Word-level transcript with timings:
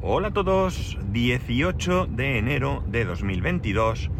Hola 0.00 0.28
a 0.28 0.30
todos, 0.30 0.96
18 1.10 2.06
de 2.06 2.38
enero 2.38 2.84
de 2.86 3.04
2022, 3.04 4.12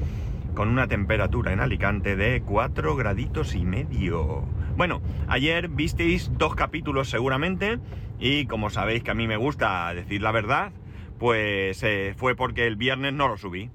con 0.54 0.70
una 0.70 0.88
temperatura 0.88 1.52
en 1.52 1.60
Alicante 1.60 2.16
de 2.16 2.42
4 2.42 2.96
graditos 2.96 3.54
y 3.54 3.65
medio. 3.65 4.42
Bueno, 4.76 5.00
ayer 5.28 5.68
visteis 5.68 6.33
dos 6.36 6.56
capítulos 6.56 7.08
seguramente, 7.08 7.78
y 8.18 8.46
como 8.46 8.70
sabéis 8.70 9.04
que 9.04 9.12
a 9.12 9.14
mí 9.14 9.29
me 9.29 9.36
gusta 9.36 9.95
decir 9.95 10.20
la 10.20 10.32
verdad, 10.32 10.72
pues 11.16 11.81
eh, 11.85 12.13
fue 12.17 12.35
porque 12.35 12.67
el 12.67 12.75
viernes 12.75 13.13
no 13.13 13.29
lo 13.29 13.37
subí. 13.37 13.71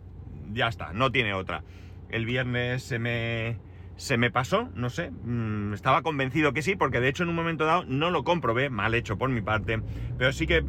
Ya 0.52 0.68
está, 0.68 0.92
no 0.92 1.10
tiene 1.10 1.34
otra. 1.34 1.64
El 2.10 2.26
viernes 2.26 2.84
se 2.84 3.00
me, 3.00 3.60
se 3.96 4.18
me 4.18 4.30
pasó, 4.30 4.68
no 4.76 4.90
sé, 4.90 5.10
mm, 5.10 5.74
estaba 5.74 6.02
convencido 6.02 6.52
que 6.52 6.64
sí, 6.64 6.76
porque 6.76 7.00
de 7.00 7.08
hecho 7.08 7.24
en 7.24 7.30
un 7.30 7.36
momento 7.36 7.64
dado 7.64 7.86
no 7.88 8.12
lo 8.12 8.26
comprobé, 8.26 8.70
mal 8.70 8.94
hecho 8.94 9.18
por 9.18 9.30
mi 9.30 9.40
parte, 9.40 9.82
pero 10.18 10.34
sí 10.34 10.48
que 10.48 10.66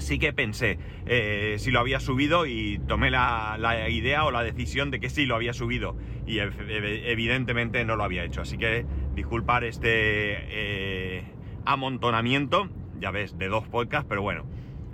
sí 0.00 0.18
que 0.18 0.32
pensé 0.32 0.78
eh, 1.06 1.56
si 1.58 1.70
lo 1.70 1.80
había 1.80 2.00
subido 2.00 2.46
y 2.46 2.78
tomé 2.86 3.10
la, 3.10 3.58
idea 3.88 4.24
o 4.24 4.30
la 4.30 4.42
decisión 4.42 4.90
de 4.90 5.00
que 5.00 5.10
sí 5.10 5.26
lo 5.26 5.34
había 5.34 5.52
subido 5.52 5.96
y 6.26 6.38
evidentemente 6.38 7.84
no 7.84 7.96
lo 7.96 8.04
había 8.04 8.24
hecho. 8.24 8.42
Así 8.42 8.58
que 8.58 8.86
disculpar 9.14 9.64
este 9.64 9.88
eh, 9.90 11.24
amontonamiento, 11.64 12.68
ya 12.98 13.10
ves, 13.10 13.38
de 13.38 13.48
dos 13.48 13.68
podcasts, 13.68 14.06
pero 14.08 14.22
bueno, 14.22 14.46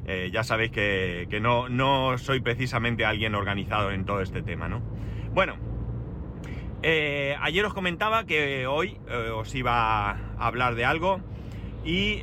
eh, 0.07 0.31
ya 0.33 0.45
sabéis 0.45 0.73
que, 0.73 1.39
no, 1.41 1.69
no, 1.69 2.19
soy 2.19 2.41
precisamente 2.41 3.05
alguien 3.05 3.35
organizado 3.35 3.93
en 3.93 4.05
todo 4.05 4.21
este 4.21 4.43
tema, 4.43 4.69
¿no? 4.69 4.81
Bueno, 5.33 5.57
ayer 6.83 7.65
os 7.65 7.75
comentaba 7.75 8.27
que 8.27 8.67
hoy 8.67 8.99
os 9.35 9.55
iba 9.55 10.11
a 10.11 10.17
hablar 10.39 10.75
de 10.75 10.85
algo 10.85 11.21
y 11.85 12.19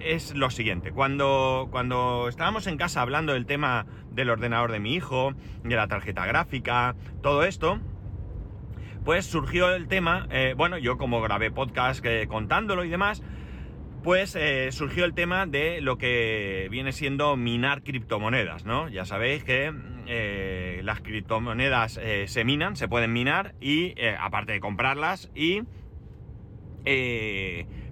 es 0.00 0.34
lo 0.34 0.50
siguiente. 0.50 0.92
Cuando, 0.92 1.68
cuando 1.70 2.28
estábamos 2.28 2.66
en 2.66 2.76
casa 2.76 3.02
hablando 3.02 3.32
del 3.32 3.46
tema 3.46 3.86
del 4.10 4.30
ordenador 4.30 4.72
de 4.72 4.80
mi 4.80 4.94
hijo, 4.94 5.34
de 5.62 5.76
la 5.76 5.88
tarjeta 5.88 6.26
gráfica, 6.26 6.94
todo 7.22 7.44
esto, 7.44 7.80
pues 9.04 9.26
surgió 9.26 9.74
el 9.74 9.86
tema, 9.86 10.26
eh, 10.30 10.54
bueno, 10.56 10.78
yo 10.78 10.96
como 10.96 11.20
grabé 11.20 11.50
podcast 11.50 12.04
eh, 12.06 12.26
contándolo 12.26 12.84
y 12.84 12.88
demás, 12.88 13.22
pues 14.02 14.36
eh, 14.36 14.70
surgió 14.72 15.04
el 15.04 15.14
tema 15.14 15.46
de 15.46 15.80
lo 15.80 15.96
que 15.98 16.68
viene 16.70 16.92
siendo 16.92 17.36
minar 17.36 17.82
criptomonedas, 17.82 18.64
¿no? 18.64 18.88
Ya 18.88 19.04
sabéis 19.04 19.44
que 19.44 19.72
las 20.82 21.00
criptomonedas 21.00 21.98
se 22.26 22.44
minan, 22.44 22.76
se 22.76 22.88
pueden 22.88 23.14
minar 23.14 23.54
y 23.58 23.94
aparte 24.20 24.52
de 24.52 24.60
comprarlas 24.60 25.30
y 25.34 25.62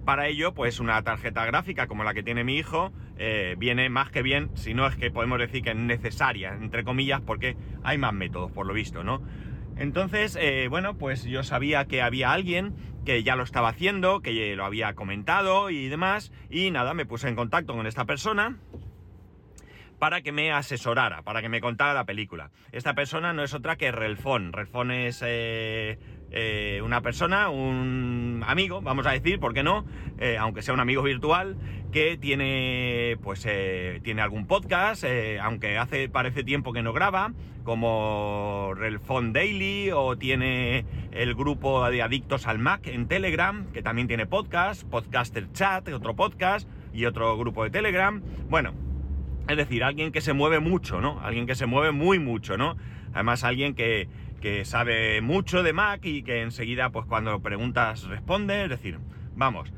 para 0.05 0.27
ello, 0.27 0.55
pues 0.55 0.81
una 0.81 1.03
tarjeta 1.03 1.45
gráfica 1.47 1.87
como 1.87 2.05
la 2.05 2.15
que 2.15 2.23
tiene 2.23 2.45
mi 2.45 2.57
hijo 2.57 2.93
eh, 3.17 3.55
viene 3.59 3.89
más 3.89 4.11
que 4.11 4.23
bien, 4.23 4.51
si 4.55 4.75
no 4.75 4.87
es 4.87 4.97
que 4.97 5.11
podemos 5.11 5.39
decir 5.39 5.63
que 5.63 5.71
es 5.71 5.77
necesaria, 5.77 6.55
entre 6.55 6.85
comillas, 6.85 7.21
porque 7.21 7.57
hay 7.83 7.99
más 7.99 8.13
métodos, 8.13 8.51
por 8.51 8.67
lo 8.67 8.75
visto, 8.75 9.05
¿no? 9.05 9.23
Entonces, 9.77 10.37
eh, 10.41 10.67
bueno, 10.69 10.99
pues 10.99 11.25
yo 11.25 11.43
sabía 11.43 11.87
que 11.87 12.03
había 12.03 12.33
alguien 12.33 12.75
que 13.05 13.23
ya 13.23 13.37
lo 13.37 13.43
estaba 13.43 13.69
haciendo, 13.69 14.21
que 14.21 14.55
lo 14.55 14.65
había 14.65 14.95
comentado 14.95 15.71
y 15.71 15.89
demás, 15.89 16.33
y 16.51 16.71
nada, 16.71 16.95
me 16.95 17.07
puse 17.07 17.29
en 17.29 17.37
contacto 17.37 17.75
con 17.75 17.87
esta 17.87 18.05
persona 18.05 18.59
para 20.03 20.21
que 20.21 20.33
me 20.33 20.51
asesorara, 20.51 21.23
para 21.23 21.43
que 21.43 21.49
me 21.49 21.61
contara 21.61 21.95
la 21.95 22.05
película. 22.05 22.51
Esta 22.73 22.95
persona 22.95 23.33
no 23.33 23.45
es 23.45 23.55
otra 23.55 23.77
que 23.77 23.93
Relfon. 23.93 24.53
Relfon 24.53 24.91
es 24.91 25.23
eh, 25.25 25.97
eh, 26.33 26.81
una 26.83 27.01
persona, 27.01 27.51
un 27.51 28.43
amigo, 28.47 28.81
vamos 28.81 29.07
a 29.07 29.13
decir, 29.13 29.39
¿por 29.39 29.55
qué 29.55 29.63
no? 29.63 29.85
Eh, 30.19 30.37
aunque 30.39 30.63
sea 30.63 30.75
un 30.75 30.81
amigo 30.81 31.03
virtual, 31.03 31.57
que 31.93 32.17
tiene, 32.17 33.19
pues, 33.23 33.47
eh, 33.47 34.01
tiene 34.03 34.23
algún 34.23 34.47
podcast, 34.47 35.05
aunque 35.41 35.79
hace, 35.79 36.09
parece 36.09 36.43
tiempo 36.43 36.73
que 36.73 36.83
no 36.83 36.93
graba, 36.93 37.33
como 37.65 38.73
Relfon 38.75 39.33
Daily, 39.33 39.91
o 39.93 40.17
tiene 40.17 40.85
el 41.13 41.35
grupo 41.35 41.89
de 41.91 42.03
Adictos 42.03 42.47
al 42.47 42.59
Mac 42.59 42.87
en 42.87 43.07
Telegram, 43.07 43.71
que 43.73 43.83
también 43.83 44.09
tiene 44.09 44.27
podcast, 44.27 44.85
Podcaster 44.85 45.53
Chat, 45.53 45.89
otro 45.89 46.17
podcast, 46.17 46.69
y 46.93 47.07
otro 47.07 47.37
grupo 47.37 47.65
de 47.65 47.71
Telegram. 47.71 48.23
Bueno, 48.49 48.73
es 49.49 49.57
decir, 49.57 49.85
alguien 49.85 50.13
que 50.13 50.21
se 50.21 50.33
mueve 50.33 50.61
mucho, 50.61 51.01
¿no? 51.01 51.21
Alguien 51.21 51.47
que 51.47 51.55
se 51.55 51.67
mueve 51.67 51.93
muy 51.93 52.19
mucho, 52.19 52.57
¿no? 52.57 52.77
Además, 53.13 53.45
alguien 53.45 53.75
que, 53.75 54.09
que 54.41 54.65
sabe 54.65 55.21
mucho 55.21 55.63
de 55.63 55.73
Mac 55.73 56.05
y 56.05 56.23
que 56.23 56.43
enseguida, 56.43 56.91
pues 56.91 57.07
cuando 57.07 57.41
preguntas, 57.41 58.05
responde. 58.05 58.65
Es 58.65 58.71
decir, 58.71 58.99
vamos. 59.35 59.73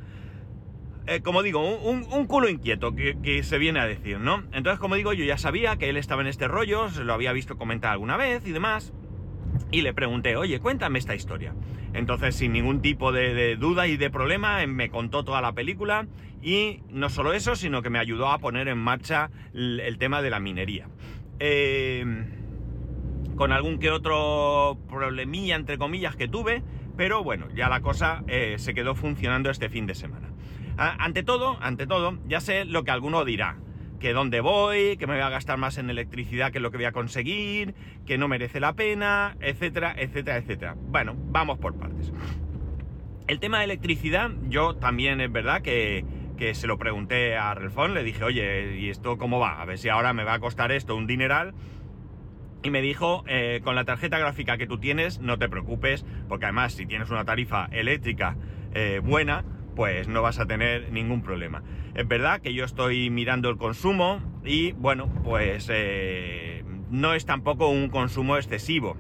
Eh, 1.07 1.21
como 1.21 1.43
digo, 1.43 1.61
un, 1.61 2.27
culo 2.27 2.49
inquieto 2.49 2.95
que, 2.95 3.43
se 3.43 3.59
viene 3.59 3.79
a 3.79 3.87
decir, 3.87 4.19
¿no? 4.19 4.43
Entonces, 4.53 4.81
como 4.81 4.95
digo, 4.95 5.13
yo 5.13 5.25
ya 5.25 5.37
sabía 5.37 5.77
que 5.77 5.91
él 5.91 5.99
estaba 5.99 6.23
en 6.23 6.29
este 6.29 6.49
rollo, 6.49 6.89
se 6.89 7.05
lo 7.05 7.13
había 7.13 7.33
visto 7.33 7.59
comentar 7.59 7.93
alguna 7.93 8.17
vez 8.17 8.47
y 8.47 8.53
demás. 8.53 8.95
Y 9.71 9.83
le 9.83 9.93
pregunté, 9.93 10.37
oye, 10.37 10.61
cuéntame 10.61 10.99
esta 10.99 11.15
historia. 11.15 11.55
Entonces, 11.93 12.37
sin 12.37 12.53
ningún 12.53 12.81
tipo 12.81 13.13
de, 13.13 13.57
duda 13.57 13.87
y 13.87 13.97
de 13.97 14.11
problema, 14.11 14.65
me 14.67 14.91
contó 14.91 15.25
toda 15.25 15.41
la 15.41 15.53
película. 15.53 16.07
Y 16.43 16.81
no 16.91 17.09
solo 17.09 17.33
eso, 17.33 17.57
sino 17.57 17.83
que 17.83 17.91
me 17.91 17.99
ayudó 17.99 18.29
a 18.29 18.39
poner 18.39 18.69
en 18.69 18.79
marcha 18.79 19.31
el, 19.53 19.97
tema 19.99 20.23
de 20.23 20.31
la 20.31 20.41
minería. 20.41 20.89
Eh 21.41 22.05
con 23.37 23.53
algún 23.53 23.79
que 23.79 23.91
otro 23.91 24.79
problemilla, 24.89 25.57
entre 25.57 25.79
comillas, 25.79 26.17
que 26.17 26.29
tuve, 26.29 26.63
pero 26.97 27.23
bueno, 27.25 27.49
ya 27.55 27.69
la 27.69 27.81
cosa 27.81 28.23
eh, 28.29 28.57
se 28.59 28.75
quedó 28.75 28.95
funcionando 28.95 29.51
este 29.51 29.69
fin 29.69 29.87
de 29.87 29.95
semana. 29.95 30.29
ante 30.77 31.23
todo, 31.23 31.57
ante 31.61 31.87
todo, 31.87 32.19
ya 32.27 32.41
sé 32.41 32.65
lo 32.65 32.85
que 32.85 32.91
alguno 32.91 33.25
dirá, 33.25 33.57
que 34.05 34.13
dónde 34.13 34.43
voy, 34.43 34.99
que 34.99 35.07
me 35.07 35.15
voy 35.15 35.23
a 35.23 35.31
gastar 35.31 35.57
más 35.57 35.79
en 35.79 35.89
electricidad 35.89 36.53
que 36.53 36.61
lo 36.61 36.71
que 36.71 36.77
voy 36.77 36.85
a 36.85 36.93
conseguir, 36.93 37.75
que 38.05 38.19
no 38.19 38.29
merece 38.29 38.61
la 38.61 38.75
pena, 38.75 39.35
etcétera, 39.41 39.95
etcétera, 39.97 40.37
etcétera. 40.37 40.77
Bueno, 40.77 41.15
vamos 41.17 41.59
por 41.59 41.75
partes. 41.79 42.13
El 43.29 43.41
tema 43.41 43.61
de 43.61 43.65
electricidad, 43.65 44.31
yo 44.51 44.77
también 44.77 45.23
es 45.23 45.33
verdad 45.33 45.63
que, 45.63 46.05
que 46.37 46.55
se 46.55 46.67
lo 46.67 46.77
pregunté 46.77 47.39
a 47.39 47.55
Relfon, 47.55 47.95
le 47.95 48.05
dije, 48.05 48.23
oye, 48.25 48.77
¿y 48.77 48.91
esto 48.91 49.17
cómo 49.17 49.41
va? 49.41 49.63
A 49.63 49.65
ver 49.65 49.79
si 49.79 49.89
ahora 49.89 50.13
me 50.13 50.25
va 50.25 50.35
a 50.35 50.39
costar 50.39 50.71
esto 50.71 50.95
un 50.97 51.07
dineral 51.07 51.55
y 52.63 52.69
me 52.69 52.83
dijo, 52.83 53.25
eh, 53.27 53.63
con 53.65 53.75
la 53.75 53.87
tarjeta 53.87 54.19
gráfica 54.19 54.59
que 54.59 54.67
tú 54.67 54.77
tienes, 54.77 55.21
no 55.21 55.39
te 55.39 55.49
preocupes, 55.49 56.05
porque 56.29 56.45
además 56.45 56.75
si 56.75 56.85
tienes 56.85 57.09
una 57.09 57.25
tarifa 57.25 57.71
eléctrica 57.73 58.37
eh, 58.75 59.01
buena, 59.03 59.47
pues 59.75 60.09
no 60.09 60.23
vas 60.23 60.39
a 60.39 60.47
tener 60.47 60.91
ningún 60.93 61.23
problema. 61.23 61.63
Es 61.95 62.07
verdad 62.07 62.41
que 62.41 62.55
yo 62.55 62.65
estoy 62.65 63.11
mirando 63.11 63.51
el 63.51 63.57
consumo 63.57 64.21
y 64.45 64.73
bueno, 64.73 65.09
pues 65.25 65.69
eh, 65.73 66.65
no 66.91 67.15
es 67.15 67.27
tampoco 67.27 67.69
un 67.69 67.89
consumo 67.89 68.37
excesivo. 68.37 68.97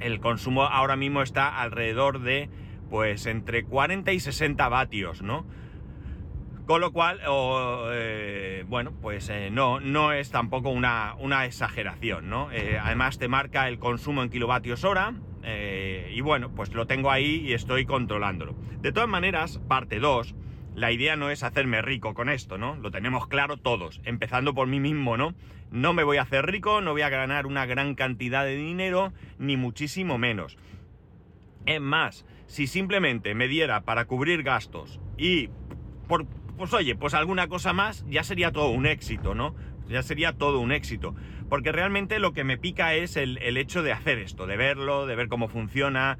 El 0.00 0.20
consumo 0.20 0.64
ahora 0.64 0.96
mismo 0.96 1.22
está 1.22 1.60
alrededor 1.60 2.20
de 2.20 2.48
pues 2.90 3.26
entre 3.26 3.64
40 3.64 4.12
y 4.12 4.20
60 4.20 4.68
vatios, 4.68 5.22
¿no? 5.22 5.46
Con 6.66 6.80
lo 6.80 6.92
cual, 6.92 7.20
eh, 7.92 8.64
bueno, 8.68 8.92
pues 9.02 9.28
eh, 9.28 9.50
no, 9.50 9.80
no 9.80 10.12
es 10.12 10.30
tampoco 10.30 10.70
una, 10.70 11.14
una 11.18 11.44
exageración, 11.44 12.30
¿no? 12.30 12.48
Además 12.80 13.18
te 13.18 13.28
marca 13.28 13.68
el 13.68 13.78
consumo 13.78 14.22
en 14.22 14.30
kilovatios 14.30 14.84
hora 14.84 15.14
y 15.46 16.20
bueno, 16.20 16.54
pues 16.54 16.72
lo 16.72 16.86
tengo 16.86 17.10
ahí 17.10 17.42
y 17.46 17.52
estoy 17.52 17.84
controlándolo. 17.84 18.54
De 18.80 18.92
todas 18.92 19.08
maneras, 19.08 19.60
parte 19.68 19.98
2, 19.98 20.34
la 20.74 20.90
idea 20.90 21.16
no 21.16 21.30
es 21.30 21.42
hacerme 21.42 21.82
rico 21.82 22.14
con 22.14 22.28
esto, 22.28 22.58
¿no? 22.58 22.76
Lo 22.76 22.90
tenemos 22.90 23.28
claro 23.28 23.56
todos, 23.56 24.00
empezando 24.04 24.54
por 24.54 24.66
mí 24.66 24.80
mismo, 24.80 25.16
¿no? 25.16 25.34
No 25.70 25.92
me 25.92 26.04
voy 26.04 26.16
a 26.16 26.22
hacer 26.22 26.46
rico, 26.46 26.80
no 26.80 26.92
voy 26.92 27.02
a 27.02 27.08
ganar 27.08 27.46
una 27.46 27.66
gran 27.66 27.94
cantidad 27.94 28.44
de 28.44 28.56
dinero, 28.56 29.12
ni 29.38 29.56
muchísimo 29.56 30.18
menos. 30.18 30.56
Es 31.66 31.80
más, 31.80 32.26
si 32.46 32.66
simplemente 32.66 33.34
me 33.34 33.48
diera 33.48 33.82
para 33.82 34.06
cubrir 34.06 34.42
gastos 34.42 35.00
y 35.16 35.48
por 36.08 36.26
pues 36.56 36.72
oye, 36.72 36.94
pues 36.94 37.14
alguna 37.14 37.48
cosa 37.48 37.72
más, 37.72 38.04
ya 38.08 38.22
sería 38.22 38.52
todo 38.52 38.70
un 38.70 38.86
éxito, 38.86 39.34
¿no? 39.34 39.54
Ya 39.88 40.02
sería 40.02 40.32
todo 40.32 40.60
un 40.60 40.72
éxito. 40.72 41.14
Porque 41.48 41.72
realmente 41.72 42.18
lo 42.18 42.32
que 42.32 42.44
me 42.44 42.58
pica 42.58 42.94
es 42.94 43.16
el, 43.16 43.38
hecho 43.56 43.82
de 43.82 43.92
hacer 43.92 44.18
esto, 44.18 44.46
de 44.46 44.56
verlo, 44.56 45.06
de 45.06 45.16
ver 45.16 45.28
cómo 45.28 45.48
funciona, 45.48 46.18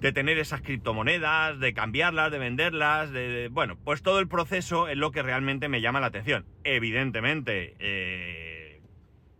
de 0.00 0.12
tener 0.12 0.38
esas 0.38 0.62
criptomonedas, 0.62 1.60
de 1.60 1.74
cambiarlas, 1.74 2.32
de 2.32 2.38
venderlas, 2.38 3.12
de, 3.12 3.48
bueno, 3.52 3.76
pues 3.84 4.02
todo 4.02 4.18
el 4.18 4.28
proceso 4.28 4.88
es 4.88 4.96
lo 4.96 5.12
que 5.12 5.22
realmente 5.22 5.68
me 5.68 5.80
llama 5.80 6.00
la 6.00 6.06
atención. 6.06 6.44
Evidentemente, 6.64 7.76
eh, 7.78 8.80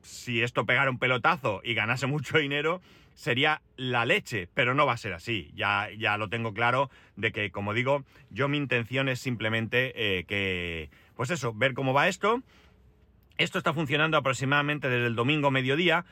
si 0.03 0.43
esto 0.43 0.67
pegara 0.67 0.91
un 0.91 0.99
pelotazo 0.99 1.61
y 1.65 1.75
ganase 1.75 2.07
mucho 2.07 2.39
dinero, 2.39 2.81
sería 3.15 3.63
la 3.77 4.05
leche, 4.05 4.49
pero 4.55 4.75
no 4.75 4.87
va 4.87 4.93
a 4.93 4.99
ser 4.99 5.13
así. 5.13 5.51
Ya, 5.55 5.89
ya 5.97 6.17
lo 6.17 6.29
tengo 6.29 6.53
claro 6.53 6.91
de 7.17 7.33
que, 7.33 7.51
como 7.51 7.75
digo, 7.75 8.05
yo 8.31 8.49
mi 8.49 8.57
intención 8.57 9.09
es 9.09 9.21
simplemente 9.21 9.93
eh, 9.97 10.25
que, 10.25 10.91
pues 11.15 11.31
eso, 11.31 11.53
ver 11.55 11.75
cómo 11.75 11.93
va 11.93 12.09
esto. 12.09 12.43
Esto 13.39 13.59
está 13.59 13.73
funcionando 13.73 14.17
aproximadamente 14.17 14.89
desde 14.89 15.07
el 15.07 15.15
domingo 15.15 15.51
mediodía. 15.51 16.05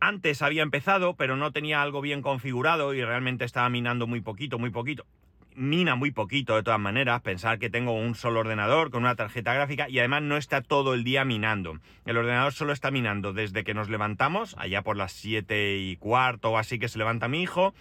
Antes 0.00 0.42
había 0.42 0.62
empezado, 0.62 1.14
pero 1.14 1.36
no 1.36 1.52
tenía 1.52 1.82
algo 1.82 2.00
bien 2.00 2.22
configurado 2.22 2.94
y 2.94 3.02
realmente 3.02 3.44
estaba 3.44 3.68
minando 3.68 4.06
muy 4.06 4.20
poquito, 4.20 4.58
muy 4.58 4.70
poquito. 4.70 5.06
mina 5.54 5.94
muy 5.94 6.10
poquito 6.10 6.54
de 6.54 6.62
todas 6.62 6.78
maneras, 6.78 7.22
pensar 7.22 7.58
que 7.58 7.70
tengo 7.70 7.92
un 7.92 8.14
solo 8.14 8.40
ordenador 8.40 8.90
con 8.90 9.04
una 9.04 9.16
tarjeta 9.16 9.54
gráfica 9.54 9.88
y 9.88 9.98
además 9.98 10.22
no 10.22 10.36
está 10.36 10.60
todo 10.60 10.92
el 10.92 11.02
día 11.02 11.24
minando. 11.24 11.78
El 12.04 12.18
ordenador 12.18 12.52
solo 12.52 12.74
está 12.74 12.90
minando 12.90 13.32
desde 13.32 13.64
que 13.64 13.72
nos 13.72 13.88
levantamos, 13.88 14.54
allá 14.58 14.82
por 14.82 14.98
las 14.98 15.12
7 15.12 15.78
y 15.78 15.96
cuarto 15.96 16.50
o 16.50 16.58
así 16.58 16.78
que 16.78 16.88
se 16.88 16.98
levanta 16.98 17.26
mi 17.26 17.42
hijo, 17.42 17.74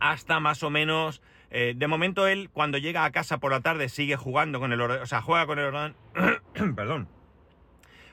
hasta 0.00 0.40
más 0.40 0.62
o 0.62 0.70
menos... 0.70 1.20
Eh, 1.54 1.74
de 1.76 1.86
momento 1.86 2.26
él 2.26 2.48
cuando 2.50 2.78
llega 2.78 3.04
a 3.04 3.12
casa 3.12 3.38
por 3.38 3.52
la 3.52 3.60
tarde 3.60 3.90
sigue 3.90 4.16
jugando 4.16 4.58
con 4.58 4.72
el 4.72 4.80
ordenador, 4.80 5.04
o 5.04 5.06
sea, 5.06 5.20
juega 5.20 5.46
con 5.46 5.58
el 5.58 5.66
ordenador... 5.66 5.94
Perdón. 6.74 7.08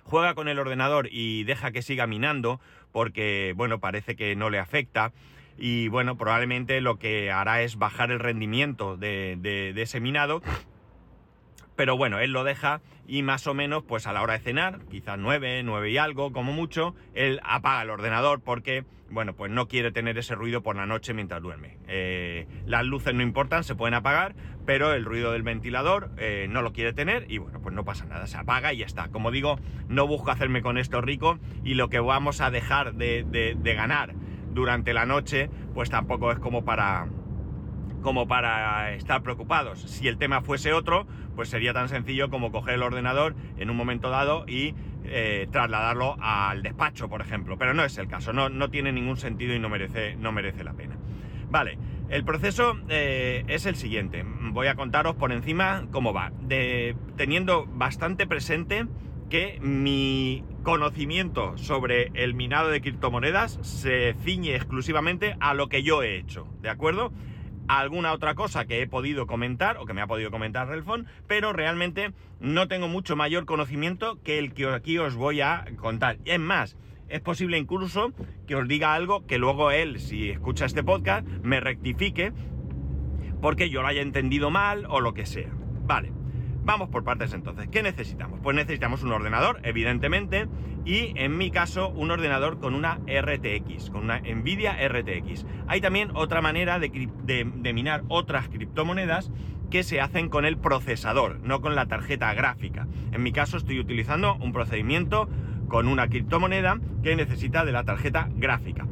Juega 0.04 0.34
con 0.34 0.50
el 0.50 0.60
ordenador 0.60 1.08
y 1.10 1.46
deja 1.46 1.72
que 1.72 1.82
siga 1.82 2.06
minando 2.06 2.60
porque, 2.92 3.54
bueno, 3.56 3.80
parece 3.80 4.18
que 4.18 4.36
no 4.36 4.50
le 4.50 4.60
afecta 4.60 5.14
y 5.58 5.88
bueno, 5.88 6.18
probablemente 6.18 6.82
lo 6.82 6.98
que 6.98 7.32
hará 7.32 7.62
es 7.62 7.78
bajar 7.78 8.12
el 8.12 8.20
rendimiento 8.20 8.98
de, 8.98 9.38
de, 9.40 9.82
ese 9.82 10.00
minado. 10.00 10.42
Pero 11.80 11.96
bueno, 11.96 12.20
él 12.20 12.34
lo 12.34 12.44
deja 12.44 12.82
y 13.08 13.24
más 13.24 13.48
o 13.48 13.54
menos, 13.54 13.86
pues 13.86 14.06
a 14.06 14.12
la 14.12 14.22
hora 14.22 14.34
de 14.34 14.40
cenar, 14.40 14.80
quizás 14.92 15.18
9, 15.18 15.64
9 15.64 15.90
y 15.90 15.98
algo, 15.98 16.34
como 16.34 16.52
mucho, 16.52 16.94
él 17.14 17.40
apaga 17.42 17.84
el 17.84 17.90
ordenador 17.90 18.42
porque, 18.42 18.84
bueno, 19.10 19.34
pues 19.34 19.50
no 19.50 19.70
quiere 19.70 19.94
tener 19.94 20.18
ese 20.18 20.36
ruido 20.36 20.62
por 20.62 20.76
la 20.76 20.86
noche 20.86 21.14
mientras 21.14 21.42
duerme. 21.42 21.78
Eh, 21.88 22.48
las 22.66 22.84
luces 22.84 23.14
no 23.14 23.24
importan, 23.24 23.64
se 23.64 23.76
pueden 23.76 23.94
apagar, 23.94 24.36
pero 24.66 24.92
el 24.92 25.06
ruido 25.06 25.32
del 25.32 25.44
ventilador 25.44 26.12
eh, 26.18 26.48
no 26.50 26.62
lo 26.64 26.74
quiere 26.74 26.92
tener 26.92 27.32
y 27.32 27.38
bueno, 27.38 27.62
pues 27.62 27.74
no 27.74 27.86
pasa 27.86 28.04
nada, 28.04 28.28
se 28.28 28.36
apaga 28.36 28.74
y 28.74 28.80
ya 28.80 28.86
está. 28.86 29.08
Como 29.08 29.32
digo, 29.32 29.58
no 29.88 30.06
busco 30.06 30.32
hacerme 30.32 30.62
con 30.62 30.78
esto 30.78 31.00
rico 31.00 31.40
y 31.64 31.76
lo 31.76 31.88
que 31.88 32.02
vamos 32.02 32.42
a 32.42 32.52
dejar 32.52 32.96
de, 32.96 33.24
de 33.58 33.74
ganar 33.74 34.16
durante 34.52 34.94
la 34.94 35.06
noche, 35.06 35.50
pues 35.74 35.90
tampoco 35.90 36.34
es 36.34 36.40
como 36.40 36.66
para 36.66 37.08
como 38.02 38.28
para 38.28 38.94
estar 38.94 39.22
preocupados. 39.22 39.82
Si 39.82 40.08
el 40.08 40.18
tema 40.18 40.42
fuese 40.42 40.74
otro, 40.74 41.08
pues 41.36 41.50
sería 41.50 41.74
tan 41.74 41.90
sencillo 41.90 42.30
como 42.30 42.52
coger 42.52 42.76
el 42.76 42.84
ordenador 42.84 43.36
en 43.58 43.70
un 43.70 43.78
momento 43.78 44.10
dado 44.10 44.46
y 44.48 44.76
eh, 45.04 45.48
trasladarlo 45.52 46.18
al 46.20 46.62
despacho, 46.62 47.10
por 47.10 47.22
ejemplo. 47.22 47.58
Pero 47.58 47.74
no 47.74 47.84
es 47.84 47.98
el 47.98 48.08
caso, 48.08 48.34
no, 48.34 48.50
no 48.50 48.70
tiene 48.70 48.92
ningún 48.92 49.18
sentido 49.18 49.54
y 49.54 49.60
no 49.60 49.70
merece, 49.70 50.16
no 50.16 50.32
merece 50.32 50.64
la 50.64 50.74
pena. 50.74 50.98
Vale, 51.50 51.78
el 52.10 52.24
proceso 52.24 52.78
eh, 52.90 53.44
es 53.48 53.66
el 53.66 53.76
siguiente. 53.76 54.24
Voy 54.26 54.68
a 54.68 54.76
contaros 54.76 55.16
por 55.16 55.32
encima 55.32 55.88
cómo 55.92 56.14
va. 56.14 56.32
Teniendo 57.16 57.66
bastante 57.68 58.28
presente 58.28 58.86
que 59.30 59.60
mi 59.62 60.44
conocimiento 60.64 61.58
sobre 61.58 62.12
el 62.16 62.34
minado 62.34 62.70
de 62.70 62.82
criptomonedas 62.82 63.60
se 63.62 64.16
ciñe 64.24 64.56
exclusivamente 64.56 65.36
a 65.40 65.54
lo 65.54 65.70
que 65.70 65.84
yo 65.84 66.04
he 66.04 66.18
hecho, 66.18 66.48
¿de 66.62 66.70
acuerdo? 66.70 67.12
Alguna 67.70 68.14
otra 68.14 68.34
cosa 68.36 68.66
que 68.66 68.82
he 68.82 68.88
podido 68.88 69.28
comentar 69.28 69.78
o 69.78 69.86
que 69.86 69.94
me 69.94 70.02
ha 70.02 70.08
podido 70.08 70.32
comentar 70.32 70.68
Relfon, 70.68 71.06
pero 71.28 71.54
realmente 71.54 72.12
no 72.40 72.68
tengo 72.68 72.88
mucho 72.88 73.16
mayor 73.16 73.46
conocimiento 73.46 74.22
que 74.24 74.40
el 74.40 74.54
que 74.54 74.68
aquí 74.68 74.98
os 74.98 75.16
voy 75.16 75.42
a 75.42 75.66
contar. 75.78 76.18
Es 76.26 76.40
más, 76.40 76.76
es 77.08 77.22
posible 77.22 77.58
incluso 77.58 78.12
que 78.48 78.56
os 78.56 78.68
diga 78.68 78.96
algo 78.96 79.26
que 79.26 79.38
luego 79.38 79.72
él, 79.72 80.00
si 80.00 80.30
escucha 80.30 80.66
este 80.66 80.84
podcast, 80.84 81.28
me 81.44 81.60
rectifique 81.60 82.34
porque 83.40 83.70
yo 83.70 83.82
lo 83.82 83.88
haya 83.88 84.02
entendido 84.02 84.50
mal 84.50 84.86
o 84.90 85.00
lo 85.00 85.14
que 85.14 85.26
sea. 85.26 85.50
Vale. 85.86 86.19
Vamos 86.70 86.90
por 86.90 87.04
partes 87.04 87.34
entonces. 87.34 87.68
¿Qué 87.68 87.82
necesitamos? 87.82 88.42
Pues 88.44 88.56
necesitamos 88.56 89.02
un 89.02 89.12
ordenador, 89.12 89.60
evidentemente, 89.64 90.48
y 90.86 91.14
en 91.16 91.36
mi 91.36 91.50
caso 91.50 91.90
un 91.90 92.12
ordenador 92.12 92.60
con 92.60 92.76
una 92.76 93.00
RTX, 93.08 93.90
con 93.90 94.04
una 94.04 94.20
Nvidia 94.20 94.78
RTX. 94.88 95.48
Hay 95.68 95.82
también 95.82 96.12
otra 96.14 96.42
manera 96.44 96.78
de, 96.78 97.74
minar 97.74 98.04
otras 98.08 98.50
criptomonedas 98.50 99.32
que 99.72 99.82
se 99.82 100.00
hacen 100.00 100.30
con 100.30 100.46
el 100.46 100.60
procesador, 100.60 101.40
no 101.40 101.60
con 101.60 101.74
la 101.74 101.88
tarjeta 101.88 102.32
gráfica. 102.36 102.88
En 103.14 103.24
mi 103.24 103.32
caso 103.32 103.58
estoy 103.58 103.80
utilizando 103.80 104.36
un 104.36 104.54
procedimiento 104.54 105.28
con 105.70 105.88
una 105.88 106.08
criptomoneda 106.08 106.80
que 107.02 107.16
necesita 107.16 107.66
de 107.66 107.72
la 107.72 107.84
tarjeta 107.84 108.30
gráfica. 108.36 108.86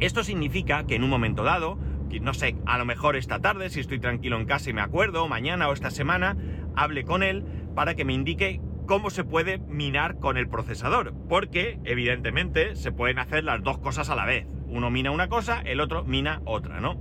Esto 0.00 0.24
significa 0.24 0.86
que 0.88 0.96
en 0.96 1.04
un 1.04 1.10
momento 1.10 1.44
dado, 1.44 1.78
no 2.18 2.34
sé, 2.34 2.56
a 2.66 2.78
lo 2.78 2.84
mejor 2.84 3.14
esta 3.14 3.38
tarde, 3.38 3.70
si 3.70 3.80
estoy 3.80 4.00
tranquilo 4.00 4.36
en 4.36 4.46
casa 4.46 4.70
y 4.70 4.72
me 4.72 4.80
acuerdo, 4.80 5.28
mañana 5.28 5.68
o 5.68 5.72
esta 5.72 5.90
semana, 5.90 6.36
hable 6.74 7.04
con 7.04 7.22
él 7.22 7.44
para 7.74 7.94
que 7.94 8.04
me 8.04 8.14
indique 8.14 8.60
cómo 8.86 9.10
se 9.10 9.22
puede 9.22 9.58
minar 9.58 10.18
con 10.18 10.36
el 10.36 10.48
procesador, 10.48 11.14
porque 11.28 11.78
evidentemente 11.84 12.74
se 12.74 12.90
pueden 12.90 13.20
hacer 13.20 13.44
las 13.44 13.62
dos 13.62 13.78
cosas 13.78 14.10
a 14.10 14.16
la 14.16 14.24
vez. 14.24 14.46
Uno 14.66 14.90
mina 14.90 15.12
una 15.12 15.28
cosa, 15.28 15.60
el 15.60 15.80
otro 15.80 16.04
mina 16.04 16.42
otra, 16.44 16.80
¿no? 16.80 17.00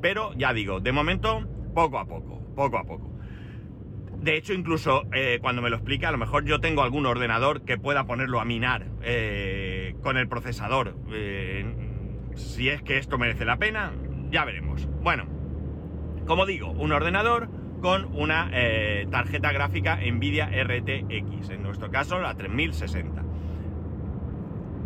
Pero 0.00 0.32
ya 0.34 0.52
digo, 0.52 0.80
de 0.80 0.90
momento, 0.90 1.46
poco 1.74 1.98
a 1.98 2.06
poco, 2.06 2.42
poco 2.56 2.78
a 2.78 2.84
poco. 2.84 3.12
De 4.20 4.36
hecho, 4.36 4.52
incluso 4.52 5.04
eh, 5.12 5.38
cuando 5.40 5.62
me 5.62 5.70
lo 5.70 5.76
explique, 5.76 6.06
a 6.06 6.10
lo 6.10 6.18
mejor 6.18 6.44
yo 6.44 6.60
tengo 6.60 6.82
algún 6.82 7.06
ordenador 7.06 7.62
que 7.62 7.78
pueda 7.78 8.04
ponerlo 8.04 8.40
a 8.40 8.44
minar 8.44 8.86
eh, 9.02 9.94
con 10.02 10.16
el 10.16 10.28
procesador. 10.28 10.96
Eh, 11.12 11.64
si 12.34 12.68
es 12.68 12.82
que 12.82 12.98
esto 12.98 13.16
merece 13.16 13.44
la 13.44 13.58
pena, 13.58 13.92
ya 14.30 14.44
veremos. 14.44 14.86
Bueno, 15.02 15.24
como 16.26 16.46
digo, 16.46 16.70
un 16.70 16.92
ordenador 16.92 17.48
con 17.80 18.08
una 18.14 18.50
eh, 18.52 19.06
tarjeta 19.10 19.52
gráfica 19.52 19.96
Nvidia 19.96 20.46
RTX, 20.46 21.50
en 21.50 21.62
nuestro 21.62 21.90
caso 21.90 22.18
la 22.18 22.34
3060. 22.34 23.22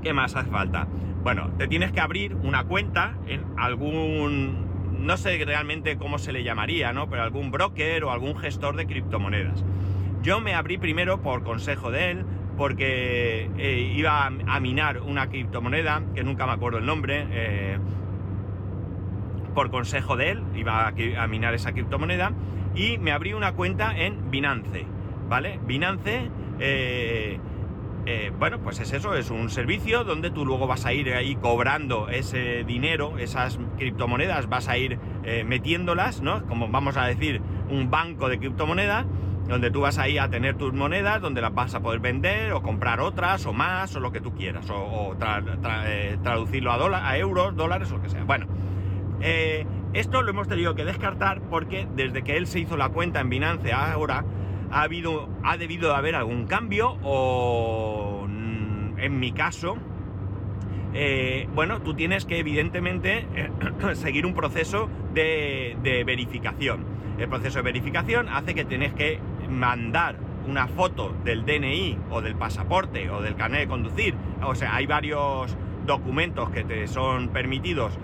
¿Qué 0.02 0.12
más 0.12 0.34
hace 0.36 0.50
falta? 0.50 0.86
Bueno, 1.22 1.52
te 1.56 1.68
tienes 1.68 1.92
que 1.92 2.00
abrir 2.00 2.34
una 2.34 2.64
cuenta 2.64 3.16
en 3.26 3.44
algún, 3.56 5.04
no 5.04 5.16
sé 5.16 5.42
realmente 5.44 5.96
cómo 5.96 6.18
se 6.18 6.32
le 6.32 6.42
llamaría, 6.42 6.92
¿no? 6.92 7.08
Pero 7.08 7.22
algún 7.22 7.50
broker 7.50 8.04
o 8.04 8.10
algún 8.10 8.36
gestor 8.36 8.76
de 8.76 8.86
criptomonedas. 8.86 9.64
Yo 10.22 10.40
me 10.40 10.54
abrí 10.54 10.78
primero 10.78 11.22
por 11.22 11.44
consejo 11.44 11.90
de 11.90 12.10
él, 12.10 12.24
porque 12.56 13.50
eh, 13.56 13.92
iba 13.96 14.26
a 14.26 14.60
minar 14.60 15.00
una 15.00 15.28
criptomoneda, 15.28 16.02
que 16.14 16.22
nunca 16.22 16.46
me 16.46 16.52
acuerdo 16.52 16.78
el 16.78 16.86
nombre, 16.86 17.26
eh, 17.30 17.78
por 19.54 19.70
consejo 19.70 20.16
de 20.16 20.30
él, 20.30 20.42
iba 20.54 20.86
a 20.88 21.26
minar 21.26 21.54
esa 21.54 21.72
criptomoneda, 21.72 22.32
y 22.74 22.98
me 22.98 23.12
abrí 23.12 23.34
una 23.34 23.52
cuenta 23.52 23.96
en 23.96 24.30
Binance, 24.30 24.86
¿vale? 25.28 25.60
Binance, 25.66 26.30
eh, 26.58 27.38
eh, 28.06 28.32
bueno, 28.38 28.58
pues 28.60 28.80
es 28.80 28.92
eso, 28.92 29.14
es 29.14 29.30
un 29.30 29.50
servicio 29.50 30.04
donde 30.04 30.30
tú 30.30 30.44
luego 30.44 30.66
vas 30.66 30.86
a 30.86 30.92
ir 30.92 31.12
ahí 31.12 31.36
cobrando 31.36 32.08
ese 32.08 32.64
dinero, 32.64 33.18
esas 33.18 33.58
criptomonedas, 33.78 34.48
vas 34.48 34.68
a 34.68 34.78
ir 34.78 34.98
eh, 35.24 35.44
metiéndolas, 35.44 36.22
¿no? 36.22 36.44
Como 36.46 36.68
vamos 36.68 36.96
a 36.96 37.06
decir, 37.06 37.40
un 37.70 37.90
banco 37.90 38.28
de 38.28 38.38
criptomonedas, 38.38 39.06
donde 39.48 39.70
tú 39.70 39.80
vas 39.80 39.98
ahí 39.98 40.18
a 40.18 40.28
tener 40.28 40.56
tus 40.56 40.72
monedas, 40.72 41.20
donde 41.20 41.40
las 41.40 41.54
vas 41.54 41.74
a 41.74 41.80
poder 41.80 42.00
vender 42.00 42.52
o 42.52 42.62
comprar 42.62 43.00
otras 43.00 43.44
o 43.44 43.52
más 43.52 43.94
o 43.96 44.00
lo 44.00 44.10
que 44.10 44.20
tú 44.20 44.32
quieras, 44.34 44.68
o, 44.70 45.14
traducirlo 46.22 46.72
a, 46.72 47.08
a 47.08 47.18
euros, 47.18 47.54
dólares 47.54 47.90
o 47.92 47.96
lo 47.96 48.02
que 48.02 48.08
sea. 48.08 48.24
Bueno, 48.24 48.46
esto 49.22 50.22
lo 50.22 50.30
hemos 50.30 50.48
tenido 50.48 50.74
que 50.74 50.84
descartar 50.84 51.40
porque 51.42 51.86
desde 51.94 52.22
que 52.22 52.36
él 52.36 52.46
se 52.46 52.60
hizo 52.60 52.76
la 52.76 52.88
cuenta 52.88 53.20
en 53.20 53.28
Binance 53.28 53.72
ahora 53.72 54.24
ha, 54.72 54.82
habido, 54.82 55.28
ha 55.44 55.56
debido 55.56 55.90
de 55.90 55.96
haber 55.96 56.14
algún 56.14 56.46
cambio 56.46 56.96
o 57.02 58.26
mm, 58.26 58.98
en 58.98 59.20
mi 59.20 59.32
caso, 59.32 59.76
eh, 60.94 61.48
bueno, 61.54 61.80
tú 61.80 61.94
tienes 61.94 62.24
que 62.24 62.38
evidentemente 62.38 63.26
seguir 63.94 64.26
un 64.26 64.34
proceso 64.34 64.88
de, 65.14 65.76
verificación. 66.06 66.84
El 67.18 67.28
proceso 67.28 67.58
de 67.58 67.62
verificación 67.62 68.28
hace 68.28 68.54
que 68.54 68.64
tienes 68.64 68.92
que 68.94 69.18
mandar 69.48 70.16
una 70.48 70.66
foto 70.66 71.14
del 71.24 71.44
DNI 71.44 71.98
o 72.10 72.20
del 72.20 72.34
pasaporte 72.34 73.10
o 73.10 73.22
del 73.22 73.36
carnet 73.36 73.60
de 73.60 73.68
conducir. 73.68 74.14
O 74.42 74.54
sea, 74.54 74.74
hay 74.74 74.86
varios 74.86 75.56
documentos 75.86 76.50
que 76.50 76.64
te 76.64 76.88
son 76.88 77.28
permitidos 77.28 77.98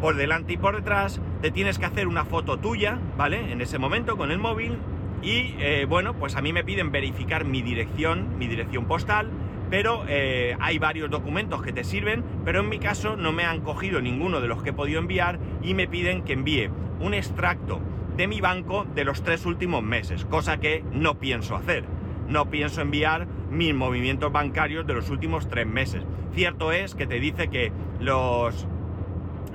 por 0.00 0.16
delante 0.16 0.52
y 0.54 0.56
por 0.56 0.76
detrás, 0.76 1.20
te 1.42 1.50
tienes 1.50 1.78
que 1.78 1.86
hacer 1.86 2.08
una 2.08 2.24
foto 2.24 2.58
tuya, 2.58 2.98
¿vale? 3.16 3.52
En 3.52 3.60
ese 3.60 3.78
momento 3.78 4.16
con 4.16 4.30
el 4.30 4.38
móvil 4.38 4.78
y 5.22 5.54
eh, 5.58 5.86
bueno, 5.88 6.14
pues 6.14 6.36
a 6.36 6.42
mí 6.42 6.52
me 6.52 6.64
piden 6.64 6.92
verificar 6.92 7.44
mi 7.44 7.62
dirección, 7.62 8.38
mi 8.38 8.46
dirección 8.46 8.86
postal, 8.86 9.30
pero 9.70 10.04
eh, 10.08 10.56
hay 10.60 10.78
varios 10.78 11.10
documentos 11.10 11.62
que 11.62 11.72
te 11.72 11.84
sirven, 11.84 12.24
pero 12.44 12.60
en 12.60 12.68
mi 12.68 12.78
caso 12.78 13.16
no 13.16 13.32
me 13.32 13.44
han 13.44 13.60
cogido 13.60 14.00
ninguno 14.00 14.40
de 14.40 14.48
los 14.48 14.62
que 14.62 14.70
he 14.70 14.72
podido 14.72 15.00
enviar 15.00 15.38
y 15.62 15.74
me 15.74 15.88
piden 15.88 16.22
que 16.22 16.34
envíe 16.34 16.70
un 17.00 17.14
extracto 17.14 17.80
de 18.16 18.26
mi 18.26 18.40
banco 18.40 18.86
de 18.94 19.04
los 19.04 19.22
tres 19.22 19.46
últimos 19.46 19.82
meses, 19.82 20.24
cosa 20.24 20.58
que 20.58 20.84
no 20.92 21.18
pienso 21.18 21.56
hacer. 21.56 21.84
No 22.28 22.50
pienso 22.50 22.82
enviar 22.82 23.26
mis 23.50 23.74
movimientos 23.74 24.30
bancarios 24.30 24.86
de 24.86 24.92
los 24.92 25.08
últimos 25.08 25.48
tres 25.48 25.66
meses. 25.66 26.02
Cierto 26.34 26.72
es 26.72 26.94
que 26.94 27.06
te 27.06 27.20
dice 27.20 27.48
que 27.48 27.72
los 28.00 28.66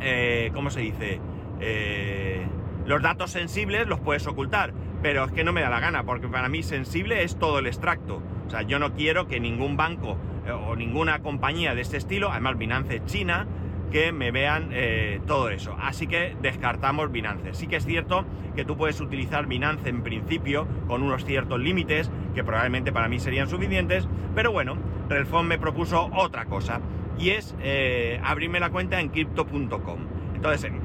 eh, 0.04 0.52
¿cómo 0.54 0.70
se 0.70 0.82
dice? 0.82 1.20
Eh, 1.60 2.46
los 2.86 3.02
datos 3.02 3.32
sensibles 3.32 3.88
los 3.88 4.00
puedes 4.00 4.28
ocultar, 4.28 4.74
pero 5.02 5.24
es 5.24 5.32
que 5.32 5.44
no 5.44 5.54
me 5.54 5.62
da 5.62 5.70
la 5.70 5.80
gana, 5.80 6.04
porque 6.04 6.28
para 6.28 6.50
mí 6.50 6.64
sensible 6.64 7.24
es 7.24 7.38
todo 7.38 7.60
el 7.60 7.68
extracto. 7.68 8.22
O 8.46 8.50
sea, 8.50 8.62
yo 8.64 8.80
no 8.80 8.94
quiero 8.94 9.28
que 9.28 9.40
ningún 9.40 9.78
banco 9.78 10.18
eh, 10.46 10.52
o 10.52 10.76
ninguna 10.76 11.20
compañía 11.20 11.76
de 11.76 11.82
este 11.82 11.98
estilo, 11.98 12.32
además 12.32 12.58
Binance 12.58 13.04
China, 13.06 13.48
que 13.92 14.12
me 14.12 14.32
vean 14.32 14.70
eh, 14.72 15.22
todo 15.28 15.50
eso. 15.50 15.78
Así 15.80 16.08
que 16.08 16.36
descartamos 16.42 17.12
Binance. 17.12 17.54
Sí 17.54 17.68
que 17.68 17.78
es 17.78 17.86
cierto 17.86 18.26
que 18.56 18.66
tú 18.66 18.76
puedes 18.76 19.00
utilizar 19.00 19.46
Binance 19.46 19.88
en 19.88 20.02
principio 20.02 20.68
con 20.88 21.04
unos 21.04 21.24
ciertos 21.24 21.60
límites 21.60 22.12
que 22.34 22.44
probablemente 22.44 22.92
para 22.92 23.08
mí 23.08 23.20
serían 23.20 23.48
suficientes, 23.48 24.08
pero 24.36 24.52
bueno, 24.52 24.78
Relfon 25.10 25.48
me 25.48 25.60
propuso 25.60 26.10
otra 26.14 26.46
cosa 26.46 26.82
y 27.18 27.32
es 27.32 27.56
eh, 27.62 28.20
abrirme 28.24 28.60
la 28.60 28.70
cuenta 28.70 29.00
en 29.00 29.10
crypto.com. 29.10 30.00
Entonces, 30.36 30.72
en, 30.72 30.80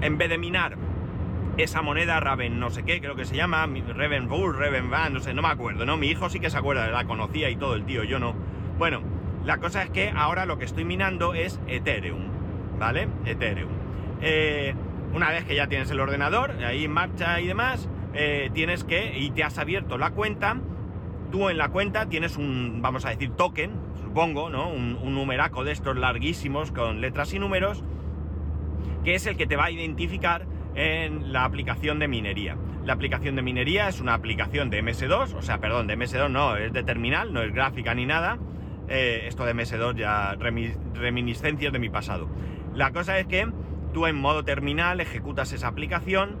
en 0.00 0.18
vez 0.18 0.28
de 0.28 0.38
minar 0.38 0.76
esa 1.58 1.82
moneda 1.82 2.20
Raven 2.20 2.58
no 2.58 2.70
sé 2.70 2.84
qué, 2.84 3.00
creo 3.00 3.16
que 3.16 3.24
se 3.24 3.36
llama, 3.36 3.66
Raven 3.94 4.28
Bull, 4.28 4.56
Raven 4.56 4.90
Van, 4.90 5.12
no 5.12 5.20
sé, 5.20 5.34
no 5.34 5.42
me 5.42 5.48
acuerdo, 5.48 5.84
¿no? 5.84 5.96
Mi 5.96 6.08
hijo 6.08 6.30
sí 6.30 6.40
que 6.40 6.50
se 6.50 6.56
acuerda, 6.56 6.88
la 6.90 7.04
conocía 7.04 7.50
y 7.50 7.56
todo 7.56 7.74
el 7.74 7.84
tío, 7.84 8.04
yo 8.04 8.18
no. 8.18 8.34
Bueno, 8.78 9.02
la 9.44 9.58
cosa 9.58 9.82
es 9.82 9.90
que 9.90 10.10
ahora 10.14 10.46
lo 10.46 10.58
que 10.58 10.64
estoy 10.64 10.84
minando 10.84 11.34
es 11.34 11.60
Ethereum, 11.66 12.22
¿vale? 12.78 13.08
Ethereum. 13.26 13.70
Eh, 14.22 14.74
una 15.12 15.30
vez 15.30 15.44
que 15.44 15.54
ya 15.54 15.66
tienes 15.66 15.90
el 15.90 16.00
ordenador 16.00 16.52
ahí 16.64 16.84
en 16.84 16.92
marcha 16.92 17.40
y 17.40 17.46
demás, 17.46 17.88
eh, 18.14 18.50
tienes 18.54 18.84
que, 18.84 19.18
y 19.18 19.30
te 19.30 19.44
has 19.44 19.58
abierto 19.58 19.98
la 19.98 20.10
cuenta, 20.10 20.56
tú 21.30 21.48
en 21.48 21.58
la 21.58 21.68
cuenta 21.68 22.08
tienes 22.08 22.36
un, 22.36 22.80
vamos 22.82 23.04
a 23.04 23.10
decir, 23.10 23.30
token, 23.30 23.72
supongo, 24.02 24.50
¿no? 24.50 24.68
Un, 24.68 25.14
numeraco 25.14 25.64
de 25.64 25.72
estos 25.72 25.96
larguísimos 25.96 26.72
con 26.72 27.00
letras 27.00 27.32
y 27.34 27.38
números, 27.38 27.82
que 29.04 29.14
es 29.14 29.26
el 29.26 29.36
que 29.36 29.46
te 29.46 29.56
va 29.56 29.66
a 29.66 29.70
identificar 29.70 30.46
en 30.74 31.32
la 31.32 31.44
aplicación 31.44 31.98
de 31.98 32.08
minería. 32.08 32.56
La 32.84 32.94
aplicación 32.94 33.36
de 33.36 33.42
minería 33.42 33.88
es 33.88 34.00
una 34.00 34.14
aplicación 34.14 34.70
de 34.70 34.82
MS2, 34.82 35.34
o 35.34 35.42
sea, 35.42 35.58
perdón, 35.58 35.86
de 35.86 35.96
MS2 35.96 36.30
no, 36.30 36.56
es 36.56 36.72
de 36.72 36.82
terminal, 36.82 37.32
no 37.32 37.42
es 37.42 37.52
gráfica 37.52 37.94
ni 37.94 38.06
nada, 38.06 38.38
eh, 38.88 39.24
esto 39.26 39.44
de 39.44 39.54
MS2 39.54 39.96
ya 39.96 40.36
reminiscencias 40.94 41.72
de 41.72 41.78
mi 41.78 41.90
pasado. 41.90 42.28
La 42.74 42.92
cosa 42.92 43.18
es 43.18 43.26
que 43.26 43.48
tú 43.92 44.06
en 44.06 44.16
modo 44.16 44.44
terminal 44.44 45.00
ejecutas 45.00 45.52
esa 45.52 45.68
aplicación 45.68 46.36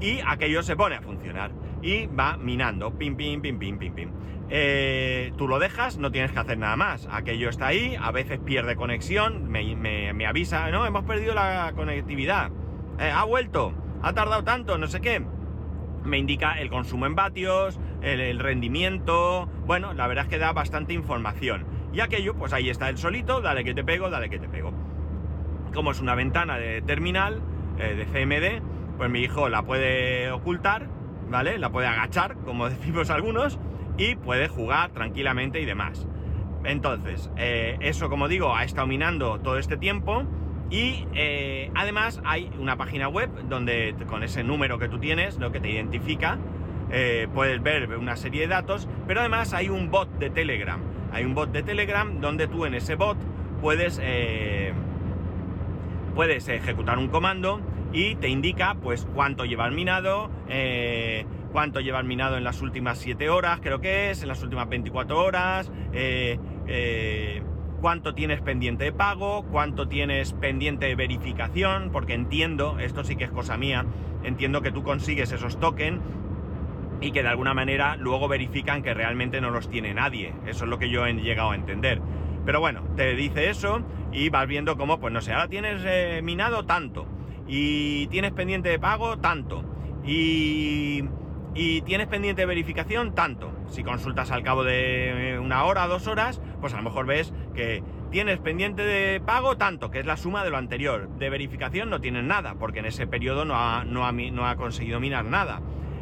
y 0.00 0.20
aquello 0.26 0.62
se 0.62 0.76
pone 0.76 0.96
a 0.96 1.02
funcionar 1.02 1.50
y 1.82 2.06
va 2.06 2.36
minando, 2.36 2.96
pim, 2.96 3.16
pim, 3.16 3.40
pim, 3.40 3.58
pim, 3.58 3.78
pim, 3.78 3.94
pim. 3.94 4.10
Eh, 4.50 5.32
tú 5.36 5.46
lo 5.46 5.58
dejas, 5.58 5.98
no 5.98 6.10
tienes 6.10 6.32
que 6.32 6.38
hacer 6.38 6.58
nada 6.58 6.76
más. 6.76 7.06
Aquello 7.10 7.48
está 7.48 7.66
ahí, 7.68 7.96
a 8.00 8.10
veces 8.10 8.38
pierde 8.38 8.76
conexión, 8.76 9.48
me, 9.48 10.26
avisa, 10.26 10.70
no, 10.70 10.86
hemos 10.86 11.04
perdido 11.04 11.34
la 11.34 11.72
conectividad, 11.76 12.50
eh, 12.98 13.10
ha 13.10 13.24
vuelto, 13.24 13.74
ha 14.02 14.12
tardado 14.14 14.44
tanto, 14.44 14.78
no 14.78 14.86
sé 14.86 15.00
qué. 15.00 15.22
Me 16.04 16.16
indica 16.16 16.58
el 16.60 16.70
consumo 16.70 17.06
en 17.06 17.14
vatios, 17.14 17.78
el 18.00 18.38
rendimiento, 18.38 19.48
bueno, 19.66 19.92
la 19.92 20.06
verdad 20.06 20.24
es 20.24 20.30
que 20.30 20.38
da 20.38 20.52
bastante 20.52 20.94
información. 20.94 21.66
Y 21.92 22.00
aquello, 22.00 22.34
pues 22.34 22.52
ahí 22.52 22.70
está 22.70 22.88
el 22.88 22.96
solito, 22.96 23.40
dale 23.40 23.64
que 23.64 23.74
te 23.74 23.84
pego, 23.84 24.08
dale 24.08 24.30
que 24.30 24.38
te 24.38 24.48
pego. 24.48 24.72
Como 25.74 25.90
es 25.90 26.00
una 26.00 26.14
ventana 26.14 26.56
de 26.56 26.80
terminal, 26.82 27.42
eh, 27.78 27.94
de 27.94 28.06
CMD, 28.06 28.96
pues 28.96 29.10
mi 29.10 29.20
hijo 29.20 29.48
la 29.48 29.62
puede 29.62 30.30
ocultar, 30.30 30.88
¿vale? 31.30 31.58
La 31.58 31.70
puede 31.70 31.86
agachar, 31.86 32.36
como 32.44 32.68
decimos 32.70 33.10
algunos, 33.10 33.58
y 33.96 34.14
puede 34.16 34.48
jugar 34.48 34.90
tranquilamente 34.90 35.60
y 35.60 35.64
demás. 35.64 36.06
Entonces, 36.64 37.30
eh, 37.36 37.76
eso 37.80 38.08
como 38.08 38.28
digo, 38.28 38.54
ha 38.54 38.64
estado 38.64 38.86
minando 38.86 39.40
todo 39.40 39.58
este 39.58 39.76
tiempo. 39.76 40.24
Y 40.70 41.06
eh, 41.14 41.70
además 41.74 42.20
hay 42.26 42.50
una 42.58 42.76
página 42.76 43.08
web 43.08 43.30
donde 43.48 43.94
con 44.06 44.22
ese 44.22 44.44
número 44.44 44.78
que 44.78 44.88
tú 44.88 44.98
tienes, 44.98 45.38
lo 45.38 45.50
que 45.50 45.60
te 45.60 45.70
identifica, 45.70 46.38
puedes 47.34 47.62
ver 47.62 47.96
una 47.96 48.16
serie 48.16 48.42
de 48.42 48.48
datos, 48.48 48.86
pero 49.06 49.20
además 49.20 49.54
hay 49.54 49.70
un 49.70 49.90
bot 49.90 50.10
de 50.18 50.28
Telegram 50.28 50.80
hay 51.12 51.24
un 51.24 51.34
bot 51.34 51.50
de 51.50 51.62
Telegram 51.62 52.20
donde 52.20 52.46
tú 52.46 52.64
en 52.64 52.74
ese 52.74 52.94
bot 52.94 53.16
puedes, 53.60 54.00
eh, 54.02 54.72
puedes 56.14 56.48
ejecutar 56.48 56.98
un 56.98 57.08
comando 57.08 57.60
y 57.92 58.16
te 58.16 58.28
indica 58.28 58.74
pues 58.74 59.06
cuánto 59.14 59.44
lleva 59.44 59.70
minado, 59.70 60.30
eh, 60.48 61.26
cuánto 61.52 61.80
lleva 61.80 62.02
minado 62.02 62.36
en 62.36 62.44
las 62.44 62.60
últimas 62.62 62.98
7 62.98 63.30
horas, 63.30 63.60
creo 63.62 63.80
que 63.80 64.10
es, 64.10 64.22
en 64.22 64.28
las 64.28 64.42
últimas 64.42 64.68
24 64.68 65.18
horas, 65.18 65.70
eh, 65.92 67.42
cuánto 67.80 68.14
tienes 68.14 68.40
pendiente 68.40 68.84
de 68.84 68.92
pago, 68.92 69.44
cuánto 69.50 69.88
tienes 69.88 70.32
pendiente 70.32 70.86
de 70.86 70.94
verificación, 70.94 71.90
porque 71.92 72.14
entiendo, 72.14 72.78
esto 72.78 73.04
sí 73.04 73.16
que 73.16 73.24
es 73.24 73.30
cosa 73.30 73.56
mía, 73.56 73.86
entiendo 74.24 74.62
que 74.62 74.72
tú 74.72 74.82
consigues 74.82 75.32
esos 75.32 75.58
tokens 75.58 76.00
y 77.00 77.12
que 77.12 77.22
de 77.22 77.28
alguna 77.28 77.54
manera 77.54 77.96
luego 77.96 78.28
verifican 78.28 78.82
que 78.82 78.94
realmente 78.94 79.40
no 79.40 79.50
los 79.50 79.68
tiene 79.68 79.94
nadie. 79.94 80.34
Eso 80.46 80.64
es 80.64 80.70
lo 80.70 80.78
que 80.78 80.90
yo 80.90 81.06
he 81.06 81.14
llegado 81.14 81.52
a 81.52 81.54
entender. 81.54 82.00
Pero 82.44 82.60
bueno, 82.60 82.82
te 82.96 83.14
dice 83.14 83.50
eso 83.50 83.82
y 84.12 84.30
vas 84.30 84.48
viendo 84.48 84.76
cómo, 84.76 84.98
pues 84.98 85.12
no 85.12 85.20
sé, 85.20 85.32
ahora 85.32 85.48
tienes 85.48 85.82
eh, 85.84 86.20
minado 86.22 86.64
tanto 86.64 87.06
y 87.48 88.06
tienes 88.08 88.32
pendiente 88.32 88.68
de 88.68 88.78
pago 88.78 89.18
tanto 89.18 89.64
y, 90.04 91.02
y 91.54 91.80
tienes 91.82 92.06
pendiente 92.06 92.42
de 92.42 92.46
verificación 92.46 93.14
tanto. 93.14 93.50
Si 93.68 93.82
consultas 93.82 94.30
al 94.30 94.42
cabo 94.42 94.62
de 94.62 95.32
eh, 95.32 95.38
una 95.38 95.64
hora, 95.64 95.86
dos 95.86 96.06
horas, 96.06 96.40
pues 96.60 96.74
a 96.74 96.76
lo 96.76 96.82
mejor 96.84 97.06
ves 97.06 97.32
que 97.54 97.82
tienes 98.10 98.38
pendiente 98.38 98.82
de 98.82 99.20
pago 99.20 99.56
tanto, 99.56 99.90
que 99.90 100.00
es 100.00 100.06
la 100.06 100.16
suma 100.16 100.44
de 100.44 100.50
lo 100.50 100.56
anterior. 100.56 101.08
De 101.18 101.30
verificación 101.30 101.90
no 101.90 102.00
tienes 102.00 102.24
nada, 102.24 102.54
porque 102.54 102.78
en 102.78 102.86
ese 102.86 103.06
periodo 103.06 103.44
no 103.44 103.56
ha, 103.56 103.84
no 103.84 104.46
ha, 104.46 104.56
conseguido 104.56 105.00
minar 105.00 105.24
nada 105.24 105.60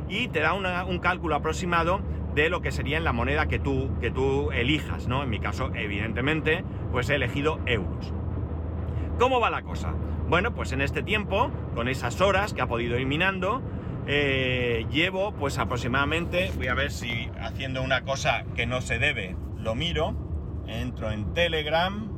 y 0.08 0.28
te 0.28 0.40
da 0.40 0.52
un 0.52 0.98
cálculo 1.00 1.34
aproximado 1.34 2.00
de 2.34 2.48
lo 2.48 2.60
que 2.60 2.70
sería 2.70 2.98
en 2.98 3.04
la 3.04 3.12
moneda 3.12 3.46
que 3.46 3.58
tú, 3.58 3.90
que 4.00 4.10
tú 4.10 4.52
elijas, 4.52 5.08
¿no? 5.08 5.22
En 5.22 5.30
mi 5.30 5.40
caso, 5.40 5.70
evidentemente, 5.74 6.64
pues 6.92 7.08
he 7.08 7.14
elegido 7.14 7.58
euros. 7.66 8.12
¿Cómo 9.18 9.40
va 9.40 9.50
la 9.50 9.62
cosa? 9.62 9.94
Bueno, 10.28 10.54
pues 10.54 10.73
en 10.73 10.80
este 10.80 11.02
tiempo, 11.02 11.50
con 11.75 11.88
esas 11.88 12.21
horas 12.21 12.52
que 12.52 12.61
ha 12.61 12.66
podido 12.66 12.99
ir 12.99 13.06
minando, 13.06 13.62
eh, 14.06 14.87
llevo 14.90 15.33
pues 15.33 15.59
aproximadamente, 15.59 16.50
voy 16.56 16.68
a 16.68 16.75
ver 16.75 16.90
si 16.90 17.30
haciendo 17.40 17.83
una 17.83 18.02
cosa 18.02 18.45
que 18.54 18.66
no 18.66 18.80
se 18.80 18.99
debe, 18.99 19.37
lo 19.56 19.75
miro, 19.75 20.14
entro 20.66 21.11
en 21.12 21.33
Telegram, 21.33 22.09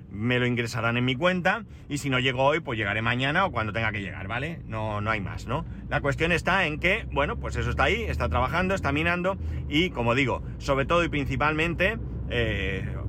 me 0.10 0.40
lo 0.40 0.46
ingresarán 0.46 0.96
en 0.96 1.04
mi 1.04 1.16
cuenta 1.16 1.66
y 1.90 1.98
si 1.98 2.10
no 2.10 2.20
llego 2.20 2.46
hoy, 2.46 2.62
pues 2.62 2.80
llegaré 2.80 3.02
mañana 3.02 3.46
o 3.46 3.52
cuando 3.52 3.74
tenga 3.74 3.92
que 3.92 4.00
llegar, 4.00 4.30
¿vale? 4.30 4.62
No, 4.68 5.02
no 5.02 5.12
hay 5.12 5.20
más, 5.20 5.48
¿no? 5.48 5.66
La 5.90 6.00
cuestión 6.00 6.32
está 6.32 6.66
en 6.66 6.80
que, 6.80 7.06
bueno, 7.12 7.36
pues 7.36 7.58
eso 7.58 7.72
está 7.72 7.84
ahí, 7.84 8.04
está 8.04 8.30
trabajando, 8.30 8.74
está 8.74 8.94
minando 8.94 9.38
y, 9.68 9.90
como 9.90 10.16
digo, 10.16 10.44
sobre 10.60 10.86
todo 10.86 11.04
y 11.04 11.10
principalmente, 11.10 11.98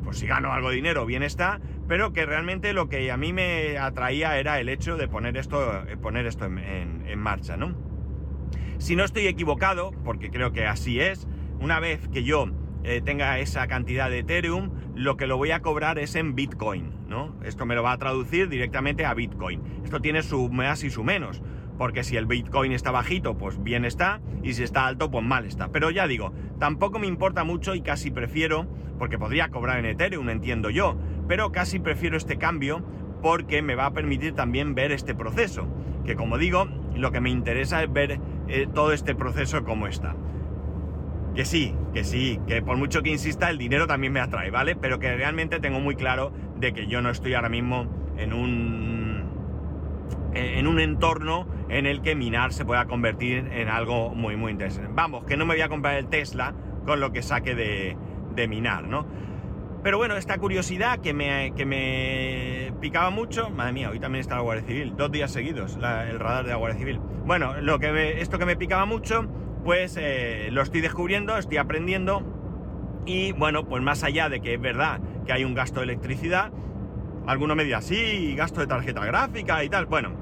pues 0.08 0.20
si 0.20 0.26
gano 0.26 0.54
algo 0.54 0.70
de 0.70 0.76
dinero, 0.76 1.04
bien 1.04 1.22
está, 1.22 1.60
pero 1.86 2.14
que 2.14 2.24
realmente 2.24 2.72
lo 2.72 2.88
que 2.88 3.12
a 3.12 3.18
mí 3.18 3.34
me 3.34 3.76
atraía 3.76 4.38
era 4.38 4.58
el 4.58 4.70
hecho 4.70 4.96
de 4.96 5.06
poner 5.06 5.36
esto, 5.36 5.86
eh, 5.86 5.98
poner 5.98 6.24
esto 6.24 6.46
en, 6.46 7.18
marcha, 7.18 7.58
¿no? 7.58 7.76
Si 8.78 8.96
no 8.96 9.04
estoy 9.04 9.26
equivocado, 9.26 9.90
porque 10.06 10.30
creo 10.30 10.50
que 10.50 10.64
así 10.64 10.98
es, 10.98 11.28
una 11.60 11.78
vez 11.78 12.08
que 12.08 12.24
yo 12.24 12.46
eh, 12.84 13.02
tenga 13.04 13.38
esa 13.38 13.66
cantidad 13.66 14.08
de 14.08 14.20
Ethereum, 14.20 14.70
lo 14.94 15.18
que 15.18 15.26
lo 15.26 15.36
voy 15.36 15.50
a 15.50 15.60
cobrar 15.60 15.98
es 15.98 16.14
en 16.14 16.34
Bitcoin, 16.34 16.90
¿no? 17.06 17.36
Esto 17.44 17.66
me 17.66 17.74
lo 17.74 17.82
va 17.82 17.92
a 17.92 17.98
traducir 17.98 18.48
directamente 18.48 19.04
a 19.04 19.12
Bitcoin. 19.12 19.60
Esto 19.84 20.00
tiene 20.00 20.22
su 20.22 20.48
más 20.48 20.84
y 20.84 20.88
su 20.88 21.04
menos 21.04 21.42
porque 21.78 22.02
si 22.02 22.16
el 22.16 22.26
Bitcoin 22.26 22.72
está 22.72 22.90
bajito, 22.90 23.38
pues 23.38 23.62
bien 23.62 23.84
está, 23.84 24.20
y 24.42 24.52
si 24.54 24.64
está 24.64 24.86
alto, 24.86 25.10
pues 25.10 25.24
mal 25.24 25.46
está. 25.46 25.68
Pero 25.68 25.90
ya 25.90 26.06
digo, 26.08 26.32
tampoco 26.58 26.98
me 26.98 27.06
importa 27.06 27.44
mucho 27.44 27.74
y 27.74 27.80
casi 27.80 28.10
prefiero, 28.10 28.66
porque 28.98 29.18
podría 29.18 29.48
cobrar 29.48 29.78
en 29.78 29.86
Ethereum, 29.86 30.28
entiendo 30.28 30.70
yo, 30.70 30.98
pero 31.28 31.52
casi 31.52 31.78
prefiero 31.78 32.16
este 32.16 32.36
cambio 32.36 32.84
porque 33.22 33.62
me 33.62 33.76
va 33.76 33.86
a 33.86 33.92
permitir 33.92 34.34
también 34.34 34.74
ver 34.74 34.92
este 34.92 35.14
proceso, 35.14 35.68
que 36.04 36.16
como 36.16 36.36
digo, 36.36 36.66
lo 36.94 37.12
que 37.12 37.20
me 37.20 37.30
interesa 37.30 37.82
es 37.82 37.92
ver 37.92 38.20
eh, 38.48 38.66
todo 38.72 38.92
este 38.92 39.14
proceso 39.14 39.64
como 39.64 39.86
está. 39.86 40.16
Que 41.34 41.44
sí, 41.44 41.76
que 41.94 42.02
sí, 42.02 42.40
que 42.48 42.62
por 42.62 42.76
mucho 42.76 43.02
que 43.02 43.10
insista, 43.10 43.50
el 43.50 43.58
dinero 43.58 43.86
también 43.86 44.12
me 44.12 44.20
atrae, 44.20 44.50
¿vale? 44.50 44.74
Pero 44.74 44.98
que 44.98 45.14
realmente 45.14 45.60
tengo 45.60 45.78
muy 45.78 45.94
claro 45.94 46.32
de 46.56 46.72
que 46.72 46.88
yo 46.88 47.00
no 47.02 47.10
estoy 47.10 47.34
ahora 47.34 47.48
mismo 47.48 47.86
en 48.16 48.32
un 48.32 49.17
en 50.34 50.66
un 50.66 50.80
entorno 50.80 51.46
en 51.68 51.86
el 51.86 52.02
que 52.02 52.14
minar 52.14 52.52
se 52.52 52.64
pueda 52.64 52.86
convertir 52.86 53.48
en 53.52 53.68
algo 53.68 54.10
muy, 54.10 54.36
muy 54.36 54.52
interesante. 54.52 54.90
Vamos, 54.92 55.24
que 55.24 55.36
no 55.36 55.46
me 55.46 55.54
voy 55.54 55.62
a 55.62 55.68
comprar 55.68 55.96
el 55.96 56.08
Tesla 56.08 56.54
con 56.84 57.00
lo 57.00 57.12
que 57.12 57.22
saque 57.22 57.54
de, 57.54 57.96
minar, 58.48 58.84
¿no? 58.84 59.04
Pero 59.82 59.98
bueno, 59.98 60.16
esta 60.16 60.38
curiosidad 60.38 61.00
que 61.00 61.12
me, 61.12 61.52
que 61.56 61.66
me 61.66 62.72
picaba 62.80 63.10
mucho, 63.10 63.50
madre 63.50 63.72
mía, 63.72 63.90
hoy 63.90 63.98
también 63.98 64.20
está 64.20 64.36
la 64.36 64.42
Guardia 64.42 64.64
Civil, 64.64 64.94
dos 64.96 65.10
días 65.10 65.32
seguidos, 65.32 65.76
el 65.76 66.20
radar 66.20 66.44
de 66.44 66.50
la 66.50 66.56
Guardia 66.56 66.78
Civil. 66.78 67.00
Bueno, 67.26 67.60
lo 67.60 67.80
que 67.80 68.20
esto 68.20 68.38
que 68.38 68.46
me 68.46 68.54
picaba 68.54 68.86
mucho, 68.86 69.26
pues 69.64 69.96
eh, 70.00 70.50
lo 70.52 70.62
estoy 70.62 70.80
descubriendo, 70.80 71.36
estoy 71.36 71.56
aprendiendo 71.56 72.22
y 73.06 73.32
bueno, 73.32 73.66
pues 73.66 73.82
más 73.82 74.04
allá 74.04 74.28
de 74.28 74.40
que 74.40 74.54
es 74.54 74.60
verdad 74.60 75.00
que 75.26 75.32
hay 75.32 75.44
un 75.44 75.54
gasto 75.54 75.80
de 75.80 75.84
electricidad, 75.84 76.52
alguno 77.28 77.54
me 77.54 77.64
dirá, 77.64 77.82
sí, 77.82 78.34
gasto 78.34 78.60
de 78.60 78.66
tarjeta 78.66 79.04
gráfica 79.04 79.62
y 79.62 79.68
tal. 79.68 79.84
Bueno, 79.84 80.12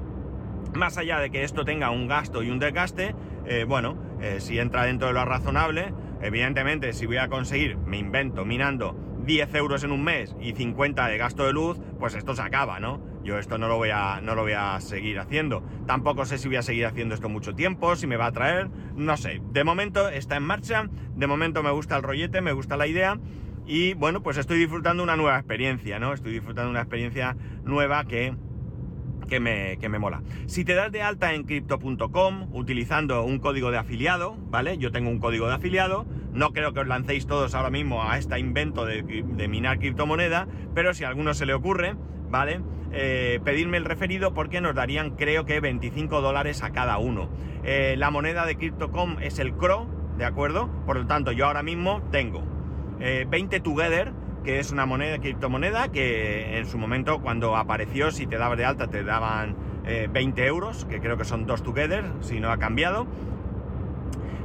más 0.75 0.97
allá 0.97 1.19
de 1.19 1.29
que 1.29 1.43
esto 1.43 1.63
tenga 1.63 1.89
un 1.89 2.07
gasto 2.07 2.43
y 2.43 2.51
un 2.51 2.59
desgaste, 2.59 3.15
eh, 3.45 3.65
bueno, 3.65 3.97
eh, 4.21 4.37
si 4.39 4.59
entra 4.59 4.83
dentro 4.83 5.07
de 5.07 5.13
lo 5.13 5.23
razonable, 5.23 5.93
evidentemente 6.21 6.91
si 6.91 7.05
voy 7.05 7.17
a 7.17 7.29
conseguir, 7.29 7.77
me 7.77 7.97
invento, 7.97 8.43
minando 8.43 8.95
10 9.25 9.55
euros 9.55 9.85
en 9.85 9.93
un 9.93 10.03
mes 10.03 10.35
y 10.41 10.51
50 10.51 11.07
de 11.07 11.17
gasto 11.17 11.45
de 11.45 11.53
luz, 11.53 11.79
pues 11.97 12.13
esto 12.13 12.35
se 12.35 12.41
acaba, 12.41 12.81
¿no? 12.81 13.01
Yo 13.23 13.39
esto 13.39 13.57
no 13.57 13.69
lo 13.69 13.77
voy 13.77 13.89
a, 13.89 14.19
no 14.21 14.35
lo 14.35 14.41
voy 14.41 14.53
a 14.53 14.79
seguir 14.81 15.19
haciendo. 15.19 15.63
Tampoco 15.85 16.25
sé 16.25 16.37
si 16.37 16.49
voy 16.49 16.57
a 16.57 16.61
seguir 16.61 16.85
haciendo 16.85 17.15
esto 17.15 17.29
mucho 17.29 17.55
tiempo, 17.55 17.95
si 17.95 18.05
me 18.05 18.17
va 18.17 18.27
a 18.27 18.31
traer, 18.33 18.69
no 18.95 19.15
sé. 19.15 19.41
De 19.51 19.63
momento 19.63 20.09
está 20.09 20.35
en 20.35 20.43
marcha, 20.43 20.89
de 21.15 21.27
momento 21.27 21.63
me 21.63 21.71
gusta 21.71 21.95
el 21.95 22.03
rollete, 22.03 22.41
me 22.41 22.51
gusta 22.51 22.75
la 22.75 22.87
idea 22.87 23.17
y 23.67 23.93
bueno, 23.95 24.23
pues 24.23 24.37
estoy 24.37 24.57
disfrutando 24.57 25.03
una 25.03 25.17
nueva 25.17 25.37
experiencia, 25.37 25.99
¿no? 25.99 26.13
Estoy 26.13 26.31
disfrutando 26.31 26.71
una 26.71 26.79
experiencia 26.79 27.35
nueva 27.65 28.05
que, 28.05 28.33
que, 29.27 29.41
me, 29.41 29.77
que 29.77 29.89
me 29.89 29.99
mola. 29.99 30.23
Si 30.45 30.63
te 30.63 30.73
das 30.73 30.91
de 30.91 31.01
alta 31.01 31.33
en 31.33 31.43
crypto.com 31.43 32.53
utilizando 32.53 33.23
un 33.23 33.39
código 33.39 33.69
de 33.69 33.77
afiliado, 33.77 34.37
¿vale? 34.49 34.77
Yo 34.77 34.91
tengo 34.91 35.09
un 35.09 35.19
código 35.19 35.47
de 35.47 35.55
afiliado, 35.55 36.05
no 36.31 36.53
creo 36.53 36.73
que 36.73 36.79
os 36.79 36.87
lancéis 36.87 37.27
todos 37.27 37.53
ahora 37.55 37.69
mismo 37.69 38.09
a 38.09 38.17
este 38.17 38.39
invento 38.39 38.85
de, 38.85 39.03
minar 39.49 39.79
criptomoneda, 39.79 40.47
pero 40.73 40.93
si 40.93 41.03
a 41.03 41.09
alguno 41.09 41.33
se 41.33 41.45
le 41.45 41.53
ocurre, 41.53 41.95
¿vale? 42.29 42.61
Eh, 42.93 43.41
pedirme 43.43 43.75
el 43.75 43.83
referido 43.83 44.33
porque 44.33 44.61
nos 44.61 44.75
darían 44.75 45.17
creo 45.17 45.45
que 45.45 45.59
25 45.59 46.21
dólares 46.21 46.63
a 46.63 46.71
cada 46.71 46.99
uno. 46.99 47.29
Eh, 47.65 47.95
la 47.97 48.11
moneda 48.11 48.45
de 48.45 48.55
Crypto.com 48.55 49.17
es 49.19 49.39
el 49.39 49.53
CRO, 49.55 49.87
¿de 50.17 50.23
acuerdo? 50.23 50.69
Por 50.85 50.95
lo 50.95 51.05
tanto, 51.05 51.33
yo 51.33 51.47
ahora 51.47 51.63
mismo 51.63 52.01
tengo 52.11 52.56
20 52.99 53.55
eh, 53.55 53.59
Together, 53.59 54.13
que 54.43 54.59
es 54.59 54.71
una 54.71 54.85
moneda, 54.85 55.19
criptomoneda, 55.19 55.89
que 55.89 56.57
en 56.57 56.65
su 56.65 56.77
momento 56.77 57.19
cuando 57.19 57.55
apareció, 57.55 58.11
si 58.11 58.27
te 58.27 58.37
dabas 58.37 58.57
de 58.57 58.65
alta, 58.65 58.87
te 58.87 59.03
daban 59.03 59.55
20 60.11 60.41
eh, 60.41 60.47
euros, 60.47 60.85
que 60.85 60.99
creo 60.99 61.17
que 61.17 61.25
son 61.25 61.45
dos 61.45 61.63
Together, 61.63 62.05
si 62.21 62.39
no 62.39 62.51
ha 62.51 62.57
cambiado. 62.57 63.07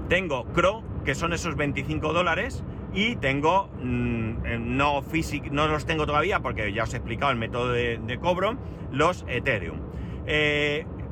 Tengo 0.08 0.44
CRO, 0.52 0.82
que 1.04 1.14
son 1.14 1.32
esos 1.32 1.56
25 1.56 2.12
dólares, 2.12 2.62
y 2.94 3.16
tengo, 3.16 3.70
mm, 3.82 4.46
eh, 4.46 4.58
no, 4.58 5.02
no 5.50 5.68
los 5.68 5.86
tengo 5.86 6.06
todavía 6.06 6.40
porque 6.40 6.72
ya 6.72 6.84
os 6.84 6.92
he 6.92 6.98
explicado 6.98 7.32
el 7.32 7.38
método 7.38 7.72
de, 7.72 8.18
cobro, 8.20 8.56
los 8.90 9.24
Ethereum. 9.28 9.78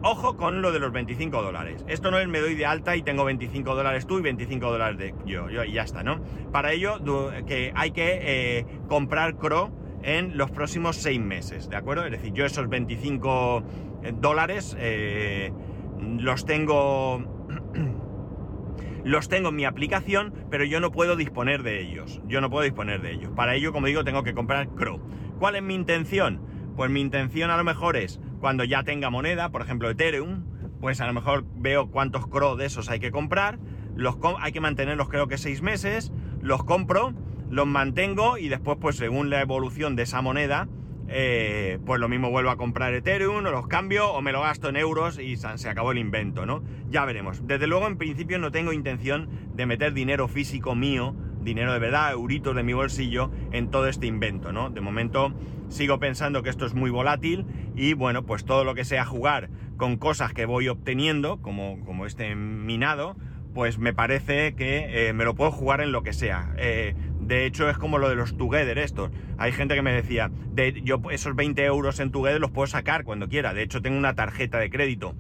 Ojo 0.02 0.38
con 0.38 0.62
lo 0.62 0.72
de 0.72 0.78
los 0.78 0.92
25 0.92 1.42
dólares. 1.42 1.84
Esto 1.86 2.10
no 2.10 2.18
es 2.18 2.26
me 2.26 2.40
doy 2.40 2.54
de 2.54 2.64
alta 2.64 2.96
y 2.96 3.02
tengo 3.02 3.24
25 3.24 3.74
dólares 3.74 4.06
tú 4.06 4.18
y 4.18 4.22
25 4.22 4.70
dólares 4.70 4.96
de 4.96 5.14
yo, 5.26 5.50
yo 5.50 5.62
y 5.62 5.72
ya 5.72 5.82
está, 5.82 6.02
¿no? 6.02 6.22
Para 6.52 6.72
ello 6.72 6.98
que 7.46 7.70
hay 7.74 7.90
que 7.90 8.18
eh, 8.22 8.66
comprar 8.88 9.36
CRO 9.36 9.70
en 10.02 10.38
los 10.38 10.50
próximos 10.50 10.96
6 10.96 11.20
meses, 11.20 11.68
¿de 11.68 11.76
acuerdo? 11.76 12.06
Es 12.06 12.12
decir, 12.12 12.32
yo 12.32 12.46
esos 12.46 12.66
25 12.70 13.62
eh, 14.02 14.12
dólares 14.18 14.74
eh, 14.78 15.52
los 15.98 16.46
tengo... 16.46 17.46
los 19.04 19.28
tengo 19.28 19.50
en 19.50 19.56
mi 19.56 19.66
aplicación, 19.66 20.32
pero 20.50 20.64
yo 20.64 20.80
no 20.80 20.90
puedo 20.92 21.16
disponer 21.16 21.62
de 21.62 21.82
ellos. 21.82 22.22
Yo 22.26 22.40
no 22.40 22.48
puedo 22.48 22.64
disponer 22.64 23.02
de 23.02 23.12
ellos. 23.12 23.32
Para 23.36 23.54
ello, 23.54 23.72
como 23.72 23.86
digo, 23.86 24.02
tengo 24.02 24.22
que 24.22 24.32
comprar 24.32 24.68
CRO. 24.70 24.98
¿Cuál 25.38 25.56
es 25.56 25.62
mi 25.62 25.74
intención? 25.74 26.40
Pues 26.76 26.90
mi 26.90 27.00
intención 27.00 27.50
a 27.50 27.58
lo 27.58 27.64
mejor 27.64 27.96
es 27.96 28.20
cuando 28.40 28.64
ya 28.64 28.83
tenga 28.83 29.11
moneda, 29.11 29.50
por 29.50 29.62
ejemplo 29.62 29.90
Ethereum, 29.90 30.44
pues 30.81 31.00
a 31.00 31.07
lo 31.07 31.12
mejor 31.12 31.44
veo 31.57 31.90
cuántos 31.90 32.26
CRO 32.26 32.57
de 32.57 32.66
esos 32.66 32.88
hay 32.88 32.98
que 32.98 33.11
comprar, 33.11 33.59
los 33.94 34.16
hay 34.40 34.53
que 34.53 34.61
mantenerlos 34.61 35.09
creo 35.09 35.29
que 35.29 35.38
seis 35.38 35.62
meses, 35.62 36.12
los 36.40 36.64
compro, 36.64 37.12
los 37.50 37.66
mantengo 37.66 38.38
y 38.38 38.48
después 38.48 38.79
pues 38.81 38.96
según 38.96 39.31
la 39.31 39.40
evolución 39.40 39.94
de 39.94 40.05
esa 40.05 40.22
moneda, 40.22 40.68
eh, 41.09 41.79
pues 41.85 42.00
lo 42.00 42.09
mismo 42.09 42.31
vuelvo 42.31 42.50
a 42.50 42.57
comprar 42.57 42.94
Ethereum 42.94 43.44
o 43.44 43.50
los 43.50 43.66
cambio 43.66 44.11
o 44.12 44.22
me 44.22 44.33
lo 44.33 44.40
gasto 44.40 44.68
en 44.68 44.76
euros 44.76 45.18
y 45.18 45.37
se 45.37 45.68
acabó 45.68 45.92
el 45.92 45.98
invento, 45.98 46.46
¿no? 46.46 46.62
Ya 46.88 47.05
veremos. 47.05 47.46
Desde 47.46 47.66
luego 47.66 47.88
en 47.88 47.98
principio 47.98 48.38
no 48.38 48.53
tengo 48.53 48.72
intención 48.72 49.29
de 49.55 49.66
meter 49.66 49.92
dinero 49.92 50.29
físico 50.29 50.74
mío 50.74 51.14
dinero 51.42 51.72
de 51.72 51.79
verdad, 51.79 52.12
euritos 52.12 52.55
de 52.55 52.62
mi 52.62 52.72
bolsillo 52.72 53.31
en 53.53 53.70
todo 53.70 53.88
este 53.88 54.07
invento, 54.07 54.53
¿no? 54.53 54.70
De 54.70 54.81
momento 54.81 55.35
sigo 55.68 55.98
pensando 55.98 56.42
que 56.42 56.50
esto 56.50 56.66
es 56.66 56.74
muy 56.74 56.90
volátil 56.90 57.46
y 57.74 57.94
bueno, 57.94 58.24
pues 58.24 58.44
todo 58.44 58.64
lo 58.64 58.74
que 58.74 58.85
sea 58.85 59.05
jugar 59.05 59.50
con 59.76 59.96
cosas 59.96 60.33
que 60.33 60.44
voy 60.44 60.68
obteniendo, 60.68 61.40
como, 61.40 61.81
como 61.85 62.07
este 62.07 62.35
minado, 62.35 63.16
pues 63.55 63.79
me 63.79 63.92
parece 63.92 64.55
que 64.55 65.09
eh, 65.09 65.12
me 65.12 65.24
lo 65.24 65.35
puedo 65.35 65.50
jugar 65.50 65.81
en 65.81 65.92
lo 65.92 66.03
que 66.03 66.12
sea. 66.12 66.55
Eh, 66.59 66.94
de 67.20 67.46
hecho, 67.46 67.68
es 67.68 67.79
como 67.79 67.98
lo 67.98 68.09
de 68.09 68.16
los 68.16 68.37
Together 68.37 68.79
estos. 68.79 69.11
Hay 69.38 69.53
gente 69.53 69.74
que 69.74 69.83
me 69.83 69.92
decía, 69.92 70.31
de, 70.53 70.81
yo 70.83 71.00
esos 71.11 71.35
20 71.35 71.64
euros 71.64 72.00
en 72.00 72.11
Together 72.11 72.40
los 72.40 72.50
puedo 72.50 72.66
sacar 72.66 73.05
cuando 73.05 73.29
quiera. 73.29 73.55
De 73.55 73.62
hecho, 73.62 73.83
tengo 73.83 73.98
una 73.98 74.14
tarjeta 74.14 74.59
de 74.59 74.70
crédito 74.70 75.14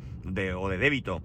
o 0.56 0.68
de 0.68 0.78
débito. 0.78 1.22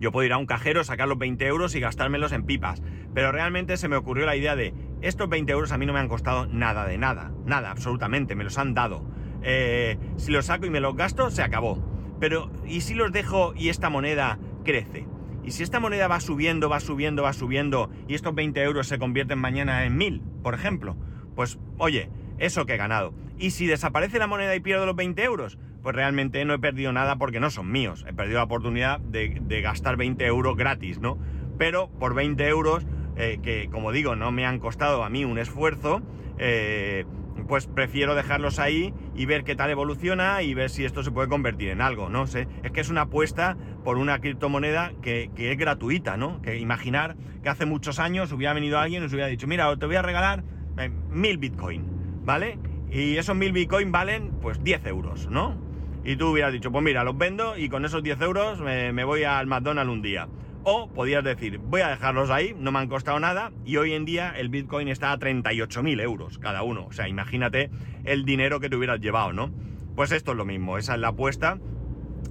Yo 0.00 0.12
puedo 0.12 0.26
ir 0.26 0.32
a 0.32 0.38
un 0.38 0.46
cajero, 0.46 0.84
sacar 0.84 1.08
los 1.08 1.18
20 1.18 1.46
euros 1.46 1.74
y 1.74 1.80
gastármelos 1.80 2.32
en 2.32 2.44
pipas. 2.44 2.82
Pero 3.14 3.32
realmente 3.32 3.76
se 3.76 3.88
me 3.88 3.96
ocurrió 3.96 4.26
la 4.26 4.36
idea 4.36 4.56
de, 4.56 4.74
estos 5.00 5.28
20 5.28 5.52
euros 5.52 5.72
a 5.72 5.78
mí 5.78 5.86
no 5.86 5.92
me 5.92 6.00
han 6.00 6.08
costado 6.08 6.46
nada 6.46 6.86
de 6.86 6.98
nada. 6.98 7.32
Nada, 7.44 7.70
absolutamente, 7.70 8.34
me 8.34 8.44
los 8.44 8.58
han 8.58 8.74
dado. 8.74 9.04
Eh, 9.42 9.98
si 10.16 10.32
los 10.32 10.46
saco 10.46 10.66
y 10.66 10.70
me 10.70 10.80
los 10.80 10.96
gasto, 10.96 11.30
se 11.30 11.42
acabó. 11.42 11.82
Pero, 12.20 12.50
¿y 12.66 12.80
si 12.80 12.94
los 12.94 13.12
dejo 13.12 13.54
y 13.56 13.68
esta 13.68 13.90
moneda 13.90 14.38
crece? 14.64 15.06
Y 15.44 15.52
si 15.52 15.62
esta 15.62 15.80
moneda 15.80 16.08
va 16.08 16.20
subiendo, 16.20 16.68
va 16.68 16.80
subiendo, 16.80 17.22
va 17.22 17.32
subiendo 17.32 17.90
y 18.06 18.14
estos 18.14 18.34
20 18.34 18.62
euros 18.62 18.86
se 18.86 18.98
convierten 18.98 19.38
mañana 19.38 19.84
en 19.84 19.96
1000, 19.96 20.20
por 20.42 20.54
ejemplo, 20.54 20.96
pues 21.34 21.58
oye, 21.78 22.10
eso 22.38 22.66
que 22.66 22.74
he 22.74 22.76
ganado. 22.76 23.14
Y 23.38 23.52
si 23.52 23.66
desaparece 23.66 24.18
la 24.18 24.26
moneda 24.26 24.54
y 24.54 24.60
pierdo 24.60 24.84
los 24.84 24.96
20 24.96 25.22
euros, 25.22 25.58
pues 25.88 25.96
realmente 25.96 26.44
no 26.44 26.52
he 26.52 26.58
perdido 26.58 26.92
nada 26.92 27.16
porque 27.16 27.40
no 27.40 27.48
son 27.48 27.72
míos. 27.72 28.04
He 28.06 28.12
perdido 28.12 28.40
la 28.40 28.44
oportunidad 28.44 29.00
de, 29.00 29.62
gastar 29.62 29.96
20 29.96 30.22
euros 30.26 30.54
gratis, 30.54 31.00
¿no? 31.00 31.16
Pero 31.56 31.88
por 31.88 32.12
20 32.12 32.46
euros, 32.46 32.86
eh, 33.16 33.38
que 33.42 33.70
como 33.70 33.90
digo, 33.90 34.14
no 34.14 34.30
me 34.30 34.44
han 34.44 34.58
costado 34.58 35.02
a 35.02 35.08
mí 35.08 35.24
un 35.24 35.38
esfuerzo, 35.38 36.02
eh, 36.36 37.06
pues 37.46 37.68
prefiero 37.68 38.14
dejarlos 38.14 38.58
ahí 38.58 38.92
y 39.14 39.24
ver 39.24 39.44
qué 39.44 39.56
tal 39.56 39.70
evoluciona 39.70 40.42
y 40.42 40.52
ver 40.52 40.68
si 40.68 40.84
esto 40.84 41.02
se 41.02 41.10
puede 41.10 41.28
convertir 41.28 41.70
en 41.70 41.80
algo, 41.80 42.10
no 42.10 42.26
sé. 42.26 42.48
Es 42.62 42.70
que 42.70 42.82
es 42.82 42.90
una 42.90 43.00
apuesta 43.00 43.56
por 43.82 43.96
una 43.96 44.18
criptomoneda 44.18 44.92
que, 45.00 45.30
es 45.38 45.56
gratuita, 45.56 46.18
¿no? 46.18 46.42
Que 46.42 46.58
imaginar 46.58 47.16
que 47.42 47.48
hace 47.48 47.64
muchos 47.64 47.98
años 47.98 48.30
hubiera 48.30 48.52
venido 48.52 48.78
alguien 48.78 49.00
y 49.00 49.04
nos 49.04 49.14
hubiera 49.14 49.28
dicho, 49.28 49.46
mira, 49.46 49.74
te 49.78 49.86
voy 49.86 49.96
a 49.96 50.02
regalar 50.02 50.44
eh, 50.76 50.90
mil 51.08 51.38
bitcoin, 51.38 52.26
¿vale? 52.26 52.58
Y 52.90 53.16
esos 53.16 53.34
mil 53.34 53.52
bitcoin 53.52 53.90
valen 53.90 54.32
pues 54.42 54.62
10 54.62 54.84
euros, 54.84 55.28
¿no? 55.30 55.66
Y 56.08 56.16
tú 56.16 56.28
hubieras 56.28 56.54
dicho, 56.54 56.72
pues 56.72 56.82
mira, 56.82 57.04
los 57.04 57.18
vendo 57.18 57.58
y 57.58 57.68
con 57.68 57.84
esos 57.84 58.02
10 58.02 58.22
euros 58.22 58.60
me, 58.62 59.04
voy 59.04 59.24
al 59.24 59.46
McDonald's 59.46 59.92
un 59.92 60.00
día. 60.00 60.26
O 60.64 60.88
podías 60.88 61.22
decir, 61.22 61.58
voy 61.58 61.82
a 61.82 61.88
dejarlos 61.88 62.30
ahí, 62.30 62.56
no 62.58 62.72
me 62.72 62.78
han 62.78 62.88
costado 62.88 63.20
nada, 63.20 63.52
y 63.66 63.76
hoy 63.76 63.92
en 63.92 64.06
día 64.06 64.32
el 64.34 64.48
Bitcoin 64.48 64.88
está 64.88 65.12
a 65.12 65.18
38.000 65.18 66.00
euros 66.00 66.38
cada 66.38 66.62
uno. 66.62 66.86
O 66.86 66.92
sea, 66.92 67.08
imagínate 67.08 67.68
el 68.04 68.24
dinero 68.24 68.58
que 68.58 68.70
te 68.70 68.76
hubieras 68.76 69.00
llevado, 69.00 69.34
¿no? 69.34 69.50
Pues 69.96 70.10
esto 70.10 70.30
es 70.30 70.38
lo 70.38 70.46
mismo, 70.46 70.78
esa 70.78 70.94
es 70.94 71.00
la 71.00 71.08
apuesta. 71.08 71.58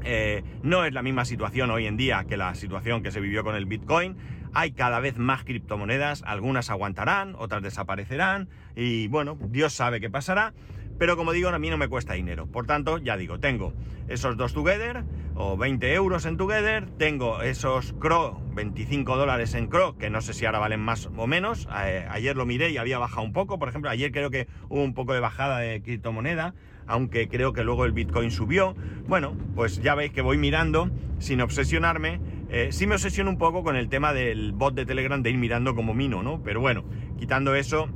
Eh, 0.04 0.44
no 0.64 0.84
es 0.84 0.92
la 0.92 1.04
misma 1.04 1.26
situación 1.26 1.70
hoy 1.70 1.86
en 1.86 1.98
día 1.98 2.26
que 2.28 2.36
la 2.36 2.56
situación 2.56 3.04
que 3.04 3.12
se 3.12 3.22
vivió 3.22 3.44
con 3.44 3.54
el 3.54 3.68
Bitcoin. 3.68 4.18
Hay 4.56 4.72
cada 4.72 5.00
vez 5.00 5.20
más 5.20 5.44
criptomonedas, 5.44 6.24
algunas 6.26 6.72
aguantarán, 6.72 7.36
otras 7.38 7.62
desaparecerán, 7.62 8.50
y 8.76 9.08
bueno, 9.08 9.38
Dios 9.40 9.74
sabe 9.74 10.00
qué 10.00 10.10
pasará. 10.10 10.56
Pero 10.98 11.16
como 11.16 11.32
digo, 11.32 11.50
a 11.50 11.60
mí 11.60 11.70
no 11.70 11.78
me 11.78 11.88
cuesta 11.88 12.14
dinero. 12.14 12.48
Por 12.48 12.66
tanto, 12.66 12.98
ya 12.98 13.18
digo, 13.18 13.40
tengo 13.40 13.74
esos 14.08 14.38
dos 14.38 14.54
Together 14.54 15.04
o 15.36 15.58
20 15.58 15.94
euros 15.94 16.26
en 16.26 16.38
Together. 16.38 16.88
Tengo 16.98 17.42
esos 17.42 17.94
CRO, 17.94 18.42
25 18.56 19.16
dólares 19.16 19.54
en 19.54 19.68
CRO, 19.68 19.98
que 19.98 20.10
no 20.10 20.22
sé 20.22 20.34
si 20.34 20.46
ahora 20.46 20.60
valen 20.60 20.80
más 20.80 21.10
o 21.16 21.28
menos. 21.28 21.68
Eh, 21.86 22.06
ayer 22.10 22.36
lo 22.36 22.46
miré 22.46 22.72
y 22.72 22.78
había 22.78 22.98
bajado 22.98 23.24
un 23.24 23.34
poco. 23.34 23.60
Por 23.60 23.70
ejemplo, 23.70 23.92
ayer 23.92 24.12
creo 24.12 24.32
que 24.32 24.48
hubo 24.70 24.84
un 24.84 24.94
poco 24.94 25.14
de 25.14 25.20
bajada 25.20 25.60
de 25.60 25.82
criptomoneda, 25.82 26.56
aunque 26.88 27.28
creo 27.28 27.54
que 27.54 27.64
luego 27.64 27.86
el 27.86 27.92
Bitcoin 27.92 28.32
subió. 28.32 28.76
Bueno, 29.08 29.38
pues 29.56 29.82
ya 29.82 29.94
veis 29.94 30.12
que 30.12 30.22
voy 30.22 30.38
mirando 30.38 30.90
sin 31.20 31.42
obsesionarme. 31.42 32.20
Eh, 32.50 32.70
sí 32.72 32.88
me 32.88 32.96
obsesiono 32.96 33.30
un 33.30 33.38
poco 33.38 33.64
con 33.64 33.76
el 33.76 33.90
tema 33.90 34.14
del 34.14 34.52
bot 34.54 34.74
de 34.74 34.86
Telegram 34.86 35.22
de 35.22 35.30
ir 35.30 35.38
mirando 35.38 35.76
como 35.76 35.94
mino, 35.94 36.24
¿no? 36.24 36.42
Pero 36.42 36.60
bueno, 36.60 36.86
quitando 37.20 37.54
eso... 37.54 37.90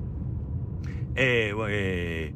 Eh, 1.16 1.54
eh 1.68 2.34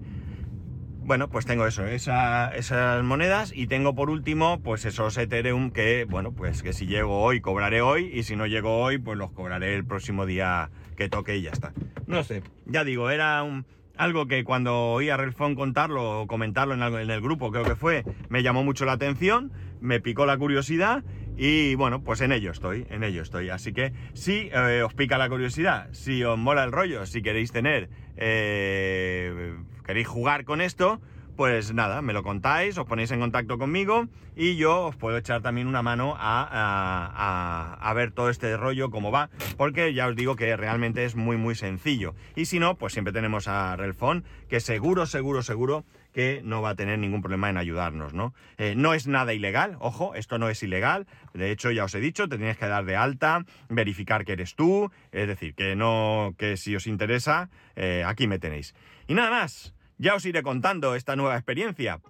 bueno, 1.05 1.29
pues 1.29 1.45
tengo 1.45 1.67
eso, 1.67 1.85
esas 1.85 3.03
monedas 3.03 3.53
y 3.55 3.67
tengo 3.67 3.93
por 3.93 4.09
último, 4.09 4.59
pues 4.63 4.85
esos 4.85 5.15
Ethereum 5.17 5.69
que, 5.69 6.05
bueno, 6.05 6.31
pues 6.31 6.63
que 6.63 6.73
si 6.73 6.87
llego 6.87 7.21
hoy 7.21 7.41
cobraré 7.41 7.81
hoy 7.81 8.09
y 8.11 8.23
si 8.23 8.35
no 8.35 8.47
llego 8.47 8.79
hoy, 8.81 8.97
pues 8.97 9.15
los 9.15 9.31
cobraré 9.31 9.75
el 9.75 9.85
próximo 9.85 10.25
día 10.25 10.71
que 10.97 11.07
toque 11.07 11.37
y 11.37 11.43
ya 11.43 11.51
está. 11.51 11.73
No 12.07 12.23
sé, 12.23 12.41
ya 12.65 12.83
digo, 12.83 13.11
era 13.11 13.43
un, 13.43 13.67
algo 13.95 14.25
que 14.25 14.43
cuando 14.43 14.93
oí 14.93 15.09
a 15.09 15.17
Relfon 15.17 15.53
contarlo 15.53 16.21
o 16.21 16.27
comentarlo 16.27 16.73
en, 16.73 16.81
en 16.81 17.11
el 17.11 17.21
grupo, 17.21 17.51
creo 17.51 17.63
que 17.63 17.75
fue, 17.75 18.03
me 18.29 18.41
llamó 18.41 18.63
mucho 18.63 18.85
la 18.85 18.93
atención, 18.93 19.51
me 19.81 19.99
picó 19.99 20.25
la 20.25 20.37
curiosidad 20.37 21.03
y 21.37 21.75
bueno, 21.75 22.01
pues 22.01 22.21
en 22.21 22.31
ello 22.31 22.49
estoy, 22.49 22.87
en 22.89 23.03
ello 23.03 23.21
estoy. 23.21 23.49
Así 23.49 23.73
que 23.73 23.93
si 24.13 24.49
eh, 24.51 24.81
os 24.83 24.95
pica 24.95 25.19
la 25.19 25.29
curiosidad, 25.29 25.89
si 25.91 26.23
os 26.23 26.37
mola 26.37 26.63
el 26.63 26.71
rollo, 26.71 27.05
si 27.05 27.21
queréis 27.21 27.51
tener, 27.51 27.89
eh, 28.17 29.55
queréis 29.85 30.07
jugar 30.07 30.45
con 30.45 30.61
esto, 30.61 30.99
pues 31.35 31.73
nada, 31.73 32.01
me 32.01 32.13
lo 32.13 32.23
contáis, 32.23 32.77
os 32.77 32.85
ponéis 32.85 33.11
en 33.11 33.19
contacto 33.19 33.57
conmigo 33.57 34.07
y 34.37 34.55
yo 34.55 34.85
os 34.85 34.95
puedo 34.95 35.17
echar 35.17 35.41
también 35.41 35.67
una 35.67 35.81
mano 35.81 36.15
a, 36.17 37.91
ver 37.95 38.11
todo 38.11 38.29
este 38.29 38.55
rollo, 38.57 38.89
cómo 38.89 39.11
va, 39.11 39.29
porque 39.57 39.93
ya 39.93 40.07
os 40.07 40.15
digo 40.15 40.35
que 40.35 40.55
realmente 40.55 41.05
es 41.05 41.15
muy, 41.15 41.37
muy 41.37 41.55
sencillo. 41.55 42.15
Y 42.35 42.45
si 42.45 42.59
no, 42.59 42.75
pues 42.75 42.93
siempre 42.93 43.13
tenemos 43.13 43.47
a 43.47 43.75
Relfon, 43.75 44.23
que 44.49 44.59
seguro, 44.59 45.05
seguro, 45.05 45.43
seguro 45.43 45.85
que 46.13 46.41
no 46.43 46.61
va 46.61 46.69
a 46.69 46.75
tener 46.75 46.97
ningún 46.99 47.21
problema 47.21 47.49
en 47.49 47.57
ayudarnos, 47.57 48.13
¿no? 48.13 48.33
Eh, 48.57 48.73
no 48.77 48.93
es 48.93 49.05
nada 49.05 49.33
ilegal, 49.33 49.75
ojo, 49.79 50.15
esto 50.15 50.37
no 50.37 50.47
es 50.47 50.63
ilegal. 50.63 51.07
De 51.33 51.51
hecho, 51.51 51.71
ya 51.71 51.83
os 51.83 51.93
he 51.95 51.99
dicho, 51.99 52.29
te 52.29 52.37
tienes 52.37 52.57
que 52.57 52.67
dar 52.67 52.85
de 52.85 52.95
alta, 52.95 53.43
verificar 53.67 54.23
que 54.23 54.31
eres 54.31 54.55
tú, 54.55 54.89
es 55.11 55.27
decir, 55.27 55.53
que 55.55 55.75
no, 55.75 56.33
que 56.37 56.55
si 56.55 56.73
os 56.73 56.87
interesa, 56.87 57.49
eh, 57.75 58.03
aquí 58.05 58.27
me 58.27 58.39
tenéis. 58.39 58.73
Y 59.07 59.13
nada 59.13 59.29
más, 59.29 59.74
ya 59.97 60.15
os 60.15 60.25
iré 60.25 60.43
contando 60.43 60.95
esta 60.95 61.15
nueva 61.15 61.35
experiencia. 61.35 62.01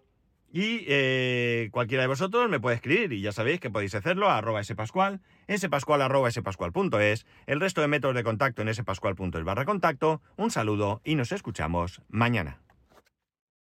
Y 0.51 0.85
eh, 0.87 1.69
cualquiera 1.71 2.03
de 2.03 2.07
vosotros 2.07 2.49
me 2.49 2.61
puede 2.61 2.77
escribir 2.77 3.11
y 3.11 3.21
ya 3.21 3.33
sabéis 3.33 3.59
que 3.59 3.69
podéis 3.69 3.93
hacerlo 3.93 4.29
a 4.29 4.37
arroba 4.37 4.63
spascual, 4.63 5.19
spascual 5.53 6.01
arroba 6.01 6.31
spascual.es, 6.31 7.25
el 7.45 7.59
resto 7.59 7.81
de 7.81 7.89
métodos 7.89 8.15
de 8.15 8.23
contacto 8.23 8.61
en 8.61 8.73
spascual.es 8.73 9.43
barra 9.43 9.65
contacto. 9.65 10.21
Un 10.37 10.51
saludo 10.51 11.01
y 11.03 11.15
nos 11.15 11.33
escuchamos 11.33 12.01
mañana. 12.07 12.64